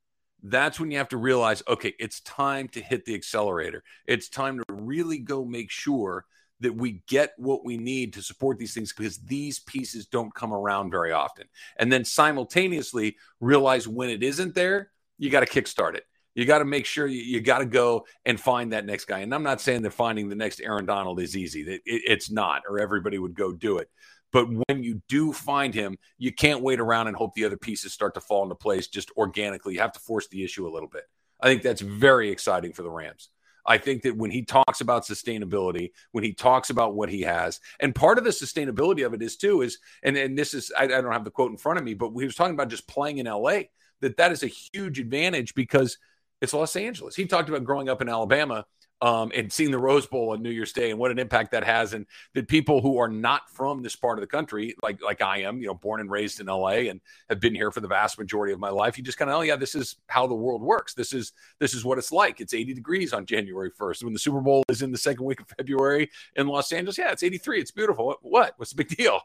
that's 0.44 0.78
when 0.78 0.92
you 0.92 0.98
have 0.98 1.10
to 1.10 1.18
realize, 1.18 1.64
okay, 1.68 1.94
it's 2.00 2.20
time 2.20 2.68
to 2.70 2.82
hit 2.82 3.06
the 3.06 3.16
accelerator. 3.16 3.82
It's 4.06 4.28
time 4.28 4.58
to 4.58 4.66
really 4.70 5.20
go 5.20 5.46
make 5.46 5.72
sure 5.72 6.26
that 6.62 6.76
we 6.76 7.02
get 7.08 7.34
what 7.38 7.66
we 7.66 7.78
need 7.78 8.14
to 8.14 8.22
support 8.22 8.58
these 8.58 8.74
things 8.74 8.94
because 8.94 9.18
these 9.18 9.60
pieces 9.60 10.08
don't 10.08 10.34
come 10.34 10.54
around 10.54 10.92
very 10.92 11.12
often. 11.12 11.48
And 11.78 11.92
then 11.92 12.06
simultaneously 12.06 13.18
realize 13.40 13.88
when 13.88 14.10
it 14.10 14.24
isn't 14.24 14.56
there, 14.56 14.92
you 15.18 15.30
got 15.30 15.42
to 15.42 15.62
kickstart 15.62 15.96
it. 15.96 16.06
You 16.34 16.46
got 16.46 16.60
to 16.60 16.66
make 16.66 16.86
sure 16.86 17.08
you, 17.08 17.22
you 17.22 17.42
got 17.42 17.60
to 17.60 17.66
go 17.66 18.06
and 18.26 18.40
find 18.40 18.74
that 18.74 18.86
next 18.86 19.06
guy. 19.06 19.20
And 19.20 19.34
I'm 19.34 19.44
not 19.44 19.62
saying 19.62 19.84
that 19.84 19.92
finding 19.92 20.28
the 20.28 20.36
next 20.36 20.60
Aaron 20.62 20.86
Donald 20.86 21.20
is 21.20 21.36
easy. 21.36 21.62
It, 21.62 21.82
it, 21.86 22.02
it's 22.06 22.30
not, 22.30 22.64
or 22.70 22.80
everybody 22.80 23.18
would 23.18 23.36
go 23.36 23.54
do 23.54 23.78
it. 23.78 23.90
But 24.34 24.48
when 24.50 24.84
you 24.84 25.02
do 25.08 25.32
find 25.32 25.74
him, 25.74 25.98
you 26.18 26.34
can't 26.34 26.62
wait 26.62 26.82
around 26.82 27.08
and 27.08 27.16
hope 27.16 27.34
the 27.36 27.46
other 27.46 27.56
pieces 27.56 27.94
start 27.94 28.14
to 28.16 28.22
fall 28.22 28.44
into 28.44 28.56
place 28.56 28.88
just 28.88 29.10
organically. 29.16 29.76
You 29.76 29.80
have 29.80 29.94
to 29.94 30.00
force 30.00 30.28
the 30.28 30.44
issue 30.44 30.68
a 30.68 30.74
little 30.74 30.90
bit. 30.90 31.04
I 31.40 31.48
think 31.48 31.62
that's 31.62 31.82
very 31.82 32.30
exciting 32.32 32.74
for 32.74 32.84
the 32.84 32.90
Rams. 32.90 33.30
I 33.66 33.78
think 33.78 34.04
that 34.04 34.16
when 34.16 34.32
he 34.32 34.44
talks 34.44 34.82
about 34.82 35.06
sustainability, 35.06 35.92
when 36.12 36.24
he 36.24 36.34
talks 36.34 36.70
about 36.70 36.96
what 36.96 37.10
he 37.10 37.22
has, 37.22 37.60
and 37.80 37.96
part 37.96 38.18
of 38.18 38.24
the 38.24 38.30
sustainability 38.30 39.06
of 39.06 39.14
it 39.14 39.22
is 39.22 39.38
too 39.38 39.62
is, 39.62 39.80
and, 40.04 40.16
and 40.18 40.38
this 40.38 40.54
is, 40.54 40.72
I, 40.78 40.84
I 40.84 40.88
don't 40.88 41.12
have 41.12 41.26
the 41.26 41.32
quote 41.32 41.52
in 41.52 41.58
front 41.58 41.80
of 41.80 41.86
me, 41.86 41.94
but 41.94 42.12
he 42.12 42.26
was 42.26 42.36
talking 42.36 42.54
about 42.54 42.70
just 42.70 42.88
playing 42.88 43.18
in 43.18 43.26
LA, 43.26 43.62
that 44.02 44.18
that 44.18 44.32
is 44.32 44.44
a 44.44 44.48
huge 44.48 45.00
advantage 45.00 45.56
because 45.56 45.98
it's 46.42 46.54
Los 46.54 46.76
Angeles. 46.76 47.16
He 47.16 47.26
talked 47.26 47.50
about 47.50 47.64
growing 47.64 47.90
up 47.90 48.02
in 48.02 48.10
Alabama 48.10 48.66
um, 49.02 49.32
and 49.36 49.52
seeing 49.52 49.72
the 49.72 49.80
Rose 49.80 50.08
Bowl 50.08 50.32
on 50.32 50.42
New 50.42 50.50
Year's 50.50 50.74
Day 50.74 50.90
and 50.90 51.00
what 51.00 51.12
an 51.12 51.20
impact 51.20 51.52
that 51.52 51.64
has, 51.64 51.94
and 51.94 52.06
that 52.34 52.48
people 52.48 52.82
who 52.82 52.98
are 52.98 53.08
not 53.08 53.50
from 53.50 53.82
this 53.82 53.96
part 53.96 54.18
of 54.18 54.22
the 54.22 54.28
country, 54.28 54.76
like 54.82 55.02
like 55.02 55.22
I 55.22 55.40
am, 55.42 55.60
you 55.60 55.68
know, 55.68 55.74
born 55.74 56.02
and 56.02 56.10
raised 56.10 56.40
in 56.40 56.48
LA 56.48 56.90
and 56.90 57.02
have 57.30 57.40
been 57.40 57.56
here 57.56 57.72
for 57.72 57.82
the 57.82 57.88
vast 57.88 58.18
majority 58.18 58.54
of 58.54 58.60
my 58.60 58.70
life, 58.70 58.98
you 58.98 59.04
just 59.04 59.18
kind 59.18 59.30
of, 59.30 59.38
oh 59.38 59.42
yeah, 59.42 59.56
this 59.56 59.76
is 59.76 59.98
how 60.08 60.28
the 60.28 60.36
world 60.36 60.62
works. 60.62 60.94
This 60.94 61.14
is 61.14 61.34
this 61.60 61.74
is 61.74 61.84
what 61.84 61.98
it's 61.98 62.12
like. 62.12 62.40
It's 62.40 62.54
80 62.54 62.74
degrees 62.74 63.14
on 63.14 63.26
January 63.26 63.72
1st. 63.72 64.04
When 64.04 64.14
the 64.14 64.20
Super 64.20 64.42
Bowl 64.42 64.64
is 64.70 64.82
in 64.82 64.92
the 64.92 64.98
second 64.98 65.26
week 65.26 65.42
of 65.42 65.48
February 65.58 66.10
in 66.36 66.48
Los 66.48 66.72
Angeles, 66.72 66.98
yeah, 66.98 67.12
it's 67.12 67.24
83. 67.24 67.60
It's 67.60 67.72
beautiful. 67.72 68.16
What? 68.22 68.54
What's 68.58 68.72
the 68.72 68.84
big 68.84 68.96
deal? 68.96 69.22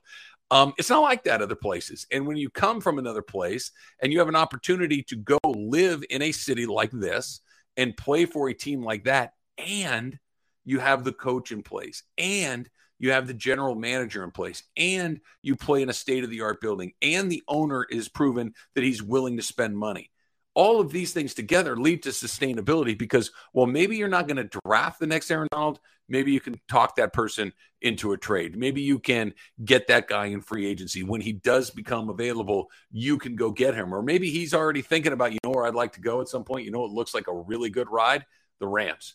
Um, 0.50 0.74
it's 0.78 0.90
not 0.90 1.02
like 1.02 1.24
that 1.24 1.42
other 1.42 1.54
places. 1.54 2.06
And 2.10 2.26
when 2.26 2.36
you 2.36 2.50
come 2.50 2.80
from 2.80 2.98
another 2.98 3.22
place 3.22 3.70
and 4.02 4.12
you 4.12 4.18
have 4.18 4.28
an 4.28 4.36
opportunity 4.36 5.02
to 5.04 5.16
go 5.16 5.38
live 5.44 6.02
in 6.10 6.22
a 6.22 6.32
city 6.32 6.66
like 6.66 6.90
this 6.90 7.40
and 7.76 7.96
play 7.96 8.24
for 8.24 8.48
a 8.48 8.54
team 8.54 8.82
like 8.82 9.04
that, 9.04 9.34
and 9.66 10.18
you 10.64 10.78
have 10.78 11.04
the 11.04 11.12
coach 11.12 11.52
in 11.52 11.62
place 11.62 12.02
and 12.18 12.68
you 12.98 13.12
have 13.12 13.26
the 13.26 13.34
general 13.34 13.74
manager 13.74 14.22
in 14.22 14.30
place 14.30 14.62
and 14.76 15.20
you 15.42 15.56
play 15.56 15.82
in 15.82 15.88
a 15.88 15.94
state 15.94 16.22
of 16.22 16.30
the 16.30 16.42
art 16.42 16.60
building 16.60 16.92
and 17.02 17.32
the 17.32 17.42
owner 17.48 17.86
is 17.90 18.08
proven 18.08 18.54
that 18.74 18.84
he's 18.84 19.02
willing 19.02 19.36
to 19.36 19.42
spend 19.42 19.76
money. 19.76 20.10
All 20.54 20.80
of 20.80 20.92
these 20.92 21.12
things 21.12 21.32
together 21.32 21.76
lead 21.76 22.02
to 22.02 22.10
sustainability 22.10 22.96
because 22.96 23.30
well 23.54 23.66
maybe 23.66 23.96
you're 23.96 24.08
not 24.08 24.28
going 24.28 24.36
to 24.36 24.60
draft 24.64 25.00
the 25.00 25.06
next 25.06 25.30
Aaron 25.30 25.48
Donald. 25.50 25.80
Maybe 26.08 26.32
you 26.32 26.40
can 26.40 26.60
talk 26.68 26.96
that 26.96 27.12
person 27.12 27.52
into 27.80 28.12
a 28.12 28.18
trade. 28.18 28.56
Maybe 28.56 28.82
you 28.82 28.98
can 28.98 29.32
get 29.64 29.86
that 29.86 30.08
guy 30.08 30.26
in 30.26 30.40
free 30.40 30.66
agency. 30.66 31.04
When 31.04 31.20
he 31.20 31.32
does 31.32 31.70
become 31.70 32.10
available 32.10 32.68
you 32.90 33.16
can 33.16 33.34
go 33.34 33.50
get 33.50 33.74
him. 33.74 33.94
Or 33.94 34.02
maybe 34.02 34.30
he's 34.30 34.52
already 34.52 34.82
thinking 34.82 35.12
about 35.12 35.32
you 35.32 35.38
know 35.42 35.50
where 35.50 35.64
I'd 35.64 35.74
like 35.74 35.92
to 35.94 36.00
go 36.00 36.20
at 36.20 36.28
some 36.28 36.44
point? 36.44 36.66
You 36.66 36.70
know 36.70 36.84
it 36.84 36.92
looks 36.92 37.14
like 37.14 37.28
a 37.28 37.34
really 37.34 37.70
good 37.70 37.88
ride? 37.88 38.26
The 38.58 38.68
Rams 38.68 39.14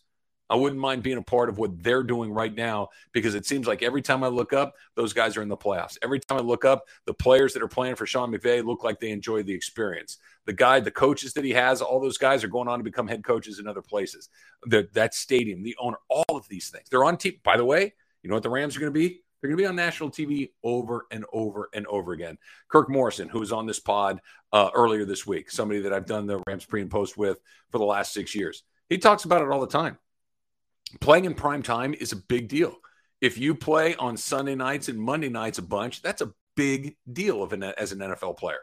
I 0.49 0.55
wouldn't 0.55 0.79
mind 0.79 1.01
being 1.01 1.17
a 1.17 1.23
part 1.23 1.49
of 1.49 1.57
what 1.57 1.81
they're 1.81 2.03
doing 2.03 2.31
right 2.31 2.53
now 2.53 2.89
because 3.13 3.33
it 3.33 3.45
seems 3.45 3.65
like 3.65 3.81
every 3.81 4.01
time 4.01 4.23
I 4.23 4.27
look 4.27 4.53
up, 4.53 4.75
those 4.95 5.11
guys 5.11 5.37
are 5.37 5.41
in 5.41 5.49
the 5.49 5.57
playoffs. 5.57 5.97
Every 6.03 6.19
time 6.19 6.37
I 6.37 6.41
look 6.41 6.65
up, 6.65 6.85
the 7.05 7.13
players 7.13 7.53
that 7.53 7.63
are 7.63 7.67
playing 7.67 7.95
for 7.95 8.05
Sean 8.05 8.31
McVay 8.31 8.63
look 8.63 8.83
like 8.83 8.99
they 8.99 9.09
enjoy 9.09 9.41
the 9.41 9.53
experience. 9.53 10.17
The 10.45 10.53
guy, 10.53 10.79
the 10.79 10.91
coaches 10.91 11.33
that 11.33 11.43
he 11.43 11.51
has, 11.51 11.81
all 11.81 11.99
those 11.99 12.19
guys 12.19 12.43
are 12.43 12.47
going 12.47 12.67
on 12.67 12.77
to 12.77 12.83
become 12.83 13.07
head 13.07 13.23
coaches 13.23 13.57
in 13.57 13.67
other 13.67 13.81
places. 13.81 14.29
The, 14.67 14.87
that 14.93 15.15
stadium, 15.15 15.63
the 15.63 15.75
owner, 15.79 15.97
all 16.09 16.37
of 16.37 16.47
these 16.47 16.69
things. 16.69 16.87
They're 16.89 17.05
on 17.05 17.17
TV. 17.17 17.41
By 17.41 17.57
the 17.57 17.65
way, 17.65 17.93
you 18.21 18.29
know 18.29 18.35
what 18.35 18.43
the 18.43 18.49
Rams 18.49 18.77
are 18.77 18.79
going 18.79 18.93
to 18.93 18.99
be? 18.99 19.21
They're 19.41 19.49
going 19.49 19.57
to 19.57 19.63
be 19.63 19.67
on 19.67 19.75
national 19.75 20.11
TV 20.11 20.51
over 20.63 21.07
and 21.11 21.25
over 21.33 21.69
and 21.73 21.87
over 21.87 22.13
again. 22.13 22.37
Kirk 22.67 22.89
Morrison, 22.89 23.29
who 23.29 23.39
was 23.39 23.51
on 23.51 23.65
this 23.65 23.79
pod 23.79 24.21
uh, 24.53 24.69
earlier 24.73 25.05
this 25.05 25.25
week, 25.25 25.51
somebody 25.51 25.81
that 25.81 25.93
I've 25.93 26.05
done 26.05 26.27
the 26.27 26.41
Rams 26.47 26.65
pre 26.65 26.81
and 26.81 26.89
post 26.89 27.17
with 27.17 27.39
for 27.71 27.79
the 27.79 27.85
last 27.85 28.13
six 28.13 28.33
years, 28.33 28.63
he 28.89 28.97
talks 28.97 29.25
about 29.25 29.41
it 29.41 29.49
all 29.49 29.59
the 29.59 29.67
time 29.67 29.97
playing 30.99 31.25
in 31.25 31.33
prime 31.33 31.63
time 31.63 31.93
is 31.93 32.11
a 32.11 32.17
big 32.17 32.47
deal. 32.47 32.75
If 33.21 33.37
you 33.37 33.55
play 33.55 33.95
on 33.95 34.17
Sunday 34.17 34.55
nights 34.55 34.89
and 34.89 34.99
Monday 34.99 35.29
nights 35.29 35.57
a 35.57 35.61
bunch, 35.61 36.01
that's 36.01 36.21
a 36.21 36.33
big 36.55 36.95
deal 37.11 37.41
of 37.43 37.53
an, 37.53 37.63
as 37.63 37.91
an 37.91 37.99
NFL 37.99 38.37
player. 38.37 38.59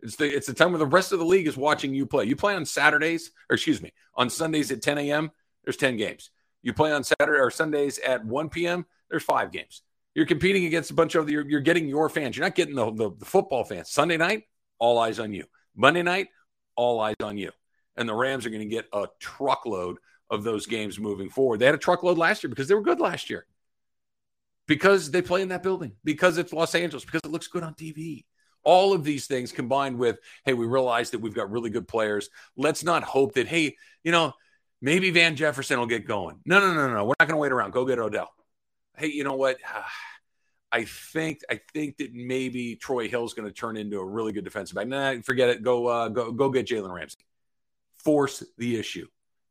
It's 0.00 0.16
the 0.16 0.26
it's 0.26 0.46
the 0.46 0.54
time 0.54 0.72
where 0.72 0.78
the 0.78 0.86
rest 0.86 1.12
of 1.12 1.18
the 1.18 1.24
league 1.24 1.46
is 1.46 1.56
watching 1.56 1.94
you 1.94 2.06
play. 2.06 2.24
You 2.24 2.36
play 2.36 2.54
on 2.54 2.66
Saturdays, 2.66 3.30
or 3.50 3.54
excuse 3.54 3.80
me, 3.80 3.92
on 4.14 4.28
Sundays 4.28 4.70
at 4.70 4.82
10 4.82 4.98
a.m. 4.98 5.30
There's 5.64 5.76
10 5.76 5.96
games. 5.96 6.30
You 6.62 6.72
play 6.72 6.92
on 6.92 7.02
Saturday 7.02 7.38
or 7.38 7.50
Sundays 7.50 7.98
at 7.98 8.24
1 8.24 8.48
p.m. 8.50 8.86
There's 9.08 9.22
five 9.22 9.52
games. 9.52 9.82
You're 10.14 10.26
competing 10.26 10.64
against 10.64 10.90
a 10.90 10.94
bunch 10.94 11.14
of 11.14 11.28
you're, 11.30 11.48
you're 11.48 11.60
getting 11.60 11.88
your 11.88 12.08
fans. 12.08 12.36
You're 12.36 12.46
not 12.46 12.54
getting 12.54 12.74
the, 12.74 12.90
the, 12.90 13.10
the 13.18 13.24
football 13.24 13.64
fans. 13.64 13.90
Sunday 13.90 14.16
night, 14.16 14.44
all 14.78 14.98
eyes 14.98 15.18
on 15.18 15.32
you. 15.32 15.44
Monday 15.74 16.02
night, 16.02 16.28
all 16.74 17.00
eyes 17.00 17.16
on 17.22 17.36
you. 17.36 17.50
And 17.96 18.08
the 18.08 18.14
Rams 18.14 18.46
are 18.46 18.50
going 18.50 18.62
to 18.62 18.74
get 18.74 18.86
a 18.92 19.06
truckload 19.20 19.98
of 20.30 20.44
those 20.44 20.66
games 20.66 20.98
moving 20.98 21.30
forward. 21.30 21.60
They 21.60 21.66
had 21.66 21.74
a 21.74 21.78
truckload 21.78 22.18
last 22.18 22.42
year 22.42 22.50
because 22.50 22.68
they 22.68 22.74
were 22.74 22.82
good 22.82 23.00
last 23.00 23.30
year. 23.30 23.46
Because 24.66 25.10
they 25.12 25.22
play 25.22 25.42
in 25.42 25.48
that 25.48 25.62
building, 25.62 25.92
because 26.02 26.38
it's 26.38 26.52
Los 26.52 26.74
Angeles, 26.74 27.04
because 27.04 27.20
it 27.24 27.30
looks 27.30 27.46
good 27.46 27.62
on 27.62 27.74
TV. 27.74 28.24
All 28.64 28.92
of 28.92 29.04
these 29.04 29.28
things 29.28 29.52
combined 29.52 29.96
with, 29.96 30.18
hey, 30.44 30.54
we 30.54 30.66
realize 30.66 31.10
that 31.10 31.20
we've 31.20 31.34
got 31.34 31.52
really 31.52 31.70
good 31.70 31.86
players. 31.86 32.30
Let's 32.56 32.82
not 32.82 33.04
hope 33.04 33.34
that, 33.34 33.46
hey, 33.46 33.76
you 34.02 34.10
know, 34.10 34.32
maybe 34.82 35.10
Van 35.10 35.36
Jefferson 35.36 35.78
will 35.78 35.86
get 35.86 36.04
going. 36.04 36.40
No, 36.44 36.58
no, 36.58 36.74
no, 36.74 36.92
no. 36.92 37.04
We're 37.04 37.14
not 37.20 37.28
going 37.28 37.36
to 37.36 37.40
wait 37.40 37.52
around. 37.52 37.70
Go 37.70 37.84
get 37.84 38.00
Odell. 38.00 38.32
Hey, 38.96 39.08
you 39.08 39.22
know 39.22 39.36
what? 39.36 39.58
I 40.72 40.84
think 40.84 41.40
I 41.48 41.60
think 41.72 41.98
that 41.98 42.12
maybe 42.12 42.74
Troy 42.74 43.08
Hill's 43.08 43.34
going 43.34 43.48
to 43.48 43.54
turn 43.54 43.76
into 43.76 44.00
a 44.00 44.04
really 44.04 44.32
good 44.32 44.44
defensive 44.44 44.74
back. 44.74 44.88
Nah, 44.88 45.14
forget 45.22 45.48
it. 45.48 45.62
Go 45.62 45.86
uh, 45.86 46.08
go 46.08 46.32
go 46.32 46.50
get 46.50 46.66
Jalen 46.66 46.92
Ramsey. 46.92 47.24
Force 47.98 48.42
the 48.58 48.76
issue 48.76 49.06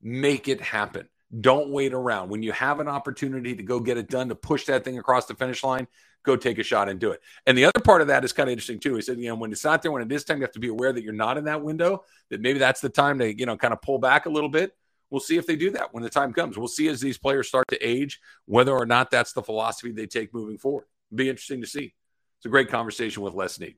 make 0.06 0.48
it 0.48 0.62
happen. 0.62 1.10
Don't 1.42 1.72
wait 1.72 1.94
around. 1.94 2.30
When 2.30 2.44
you 2.44 2.52
have 2.52 2.80
an 2.80 2.88
opportunity 2.88 3.56
to 3.56 3.64
go 3.64 3.80
get 3.80 3.98
it 3.98 4.08
done, 4.08 4.30
to 4.30 4.36
push 4.36 4.66
that 4.66 4.86
thing 4.86 5.00
across 5.00 5.26
the 5.26 5.34
finish 5.34 5.64
line, 5.64 5.88
go 6.24 6.36
take 6.36 6.60
a 6.60 6.64
shot 6.64 6.88
and 6.88 7.00
do 7.00 7.12
it. 7.12 7.22
And 7.48 7.58
the 7.58 7.66
other 7.66 7.80
part 7.84 8.02
of 8.02 8.08
that 8.08 8.24
is 8.24 8.32
kind 8.32 8.48
of 8.48 8.52
interesting 8.52 8.80
too. 8.80 8.96
He 8.96 9.02
said, 9.02 9.20
you 9.20 9.30
know, 9.30 9.36
when 9.36 9.52
it's 9.52 9.64
not 9.64 9.82
there, 9.82 9.92
when 9.92 10.04
it 10.04 10.12
is 10.12 10.24
time, 10.24 10.38
you 10.38 10.44
have 10.44 10.52
to 10.52 10.60
be 10.60 10.68
aware 10.68 10.94
that 10.94 11.04
you're 11.04 11.12
not 11.12 11.38
in 11.38 11.46
that 11.46 11.64
window, 11.64 12.04
that 12.30 12.40
maybe 12.40 12.60
that's 12.60 12.82
the 12.82 12.90
time 12.90 13.18
to, 13.20 13.38
you 13.38 13.48
know, 13.48 13.58
kind 13.58 13.74
of 13.74 13.82
pull 13.82 13.98
back 13.98 14.28
a 14.28 14.30
little 14.30 14.50
bit. 14.50 14.76
We'll 15.10 15.20
see 15.20 15.38
if 15.38 15.48
they 15.48 15.56
do 15.56 15.72
that 15.72 15.94
when 15.94 16.04
the 16.04 16.10
time 16.10 16.34
comes. 16.34 16.58
We'll 16.58 16.68
see 16.68 16.88
as 16.88 17.02
these 17.02 17.18
players 17.18 17.48
start 17.48 17.68
to 17.70 17.84
age, 17.84 18.20
whether 18.46 18.72
or 18.72 18.86
not 18.86 19.10
that's 19.10 19.34
the 19.34 19.44
philosophy 19.44 19.92
they 19.92 20.08
take 20.08 20.34
moving 20.34 20.58
forward. 20.58 20.86
It'll 21.10 21.18
be 21.18 21.30
interesting 21.30 21.62
to 21.62 21.68
see. 21.68 21.94
It's 22.38 22.46
a 22.46 22.50
great 22.50 22.70
conversation 22.70 23.24
with 23.24 23.34
Les 23.34 23.54
Snead. 23.54 23.76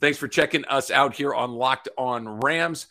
Thanks 0.00 0.18
for 0.18 0.28
checking 0.28 0.64
us 0.64 0.90
out 0.90 1.14
here 1.14 1.34
on 1.34 1.52
Locked 1.52 1.88
On 1.98 2.40
Rams. 2.40 2.86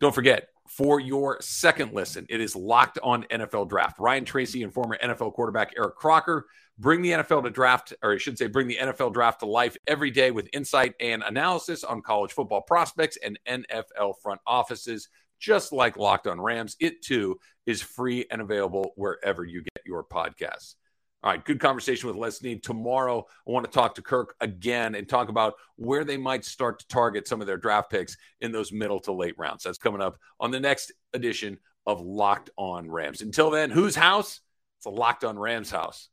Don't 0.00 0.14
forget, 0.14 0.48
for 0.70 1.00
your 1.00 1.36
second 1.40 1.92
listen. 1.92 2.24
It 2.28 2.40
is 2.40 2.54
Locked 2.54 3.00
on 3.02 3.24
NFL 3.24 3.68
Draft. 3.68 3.98
Ryan 3.98 4.24
Tracy 4.24 4.62
and 4.62 4.72
former 4.72 4.96
NFL 5.02 5.32
quarterback 5.32 5.72
Eric 5.76 5.96
Crocker 5.96 6.46
bring 6.78 7.02
the 7.02 7.10
NFL 7.10 7.42
to 7.42 7.50
draft, 7.50 7.92
or 8.02 8.14
I 8.14 8.18
should 8.18 8.38
say, 8.38 8.46
bring 8.46 8.68
the 8.68 8.78
NFL 8.80 9.12
draft 9.12 9.40
to 9.40 9.46
life 9.46 9.76
every 9.88 10.12
day 10.12 10.30
with 10.30 10.48
insight 10.52 10.94
and 11.00 11.24
analysis 11.24 11.82
on 11.82 12.02
college 12.02 12.32
football 12.32 12.62
prospects 12.62 13.18
and 13.22 13.38
NFL 13.48 14.14
front 14.22 14.40
offices, 14.46 15.08
just 15.40 15.72
like 15.72 15.96
Locked 15.96 16.28
on 16.28 16.40
Rams. 16.40 16.76
It 16.78 17.02
too 17.02 17.40
is 17.66 17.82
free 17.82 18.26
and 18.30 18.40
available 18.40 18.92
wherever 18.94 19.44
you 19.44 19.62
get 19.62 19.84
your 19.84 20.04
podcasts. 20.04 20.76
All 21.22 21.30
right, 21.30 21.44
good 21.44 21.60
conversation 21.60 22.06
with 22.08 22.16
Les 22.16 22.38
Snead. 22.38 22.62
Tomorrow, 22.62 23.26
I 23.46 23.50
want 23.50 23.66
to 23.66 23.70
talk 23.70 23.94
to 23.96 24.02
Kirk 24.02 24.34
again 24.40 24.94
and 24.94 25.06
talk 25.06 25.28
about 25.28 25.52
where 25.76 26.02
they 26.02 26.16
might 26.16 26.46
start 26.46 26.78
to 26.78 26.88
target 26.88 27.28
some 27.28 27.42
of 27.42 27.46
their 27.46 27.58
draft 27.58 27.90
picks 27.90 28.16
in 28.40 28.52
those 28.52 28.72
middle 28.72 29.00
to 29.00 29.12
late 29.12 29.34
rounds. 29.36 29.64
That's 29.64 29.76
coming 29.76 30.00
up 30.00 30.16
on 30.38 30.50
the 30.50 30.60
next 30.60 30.92
edition 31.12 31.58
of 31.84 32.00
Locked 32.00 32.48
On 32.56 32.90
Rams. 32.90 33.20
Until 33.20 33.50
then, 33.50 33.70
whose 33.70 33.94
house? 33.94 34.40
It's 34.78 34.86
a 34.86 34.90
Locked 34.90 35.24
On 35.24 35.38
Rams 35.38 35.70
house. 35.70 36.08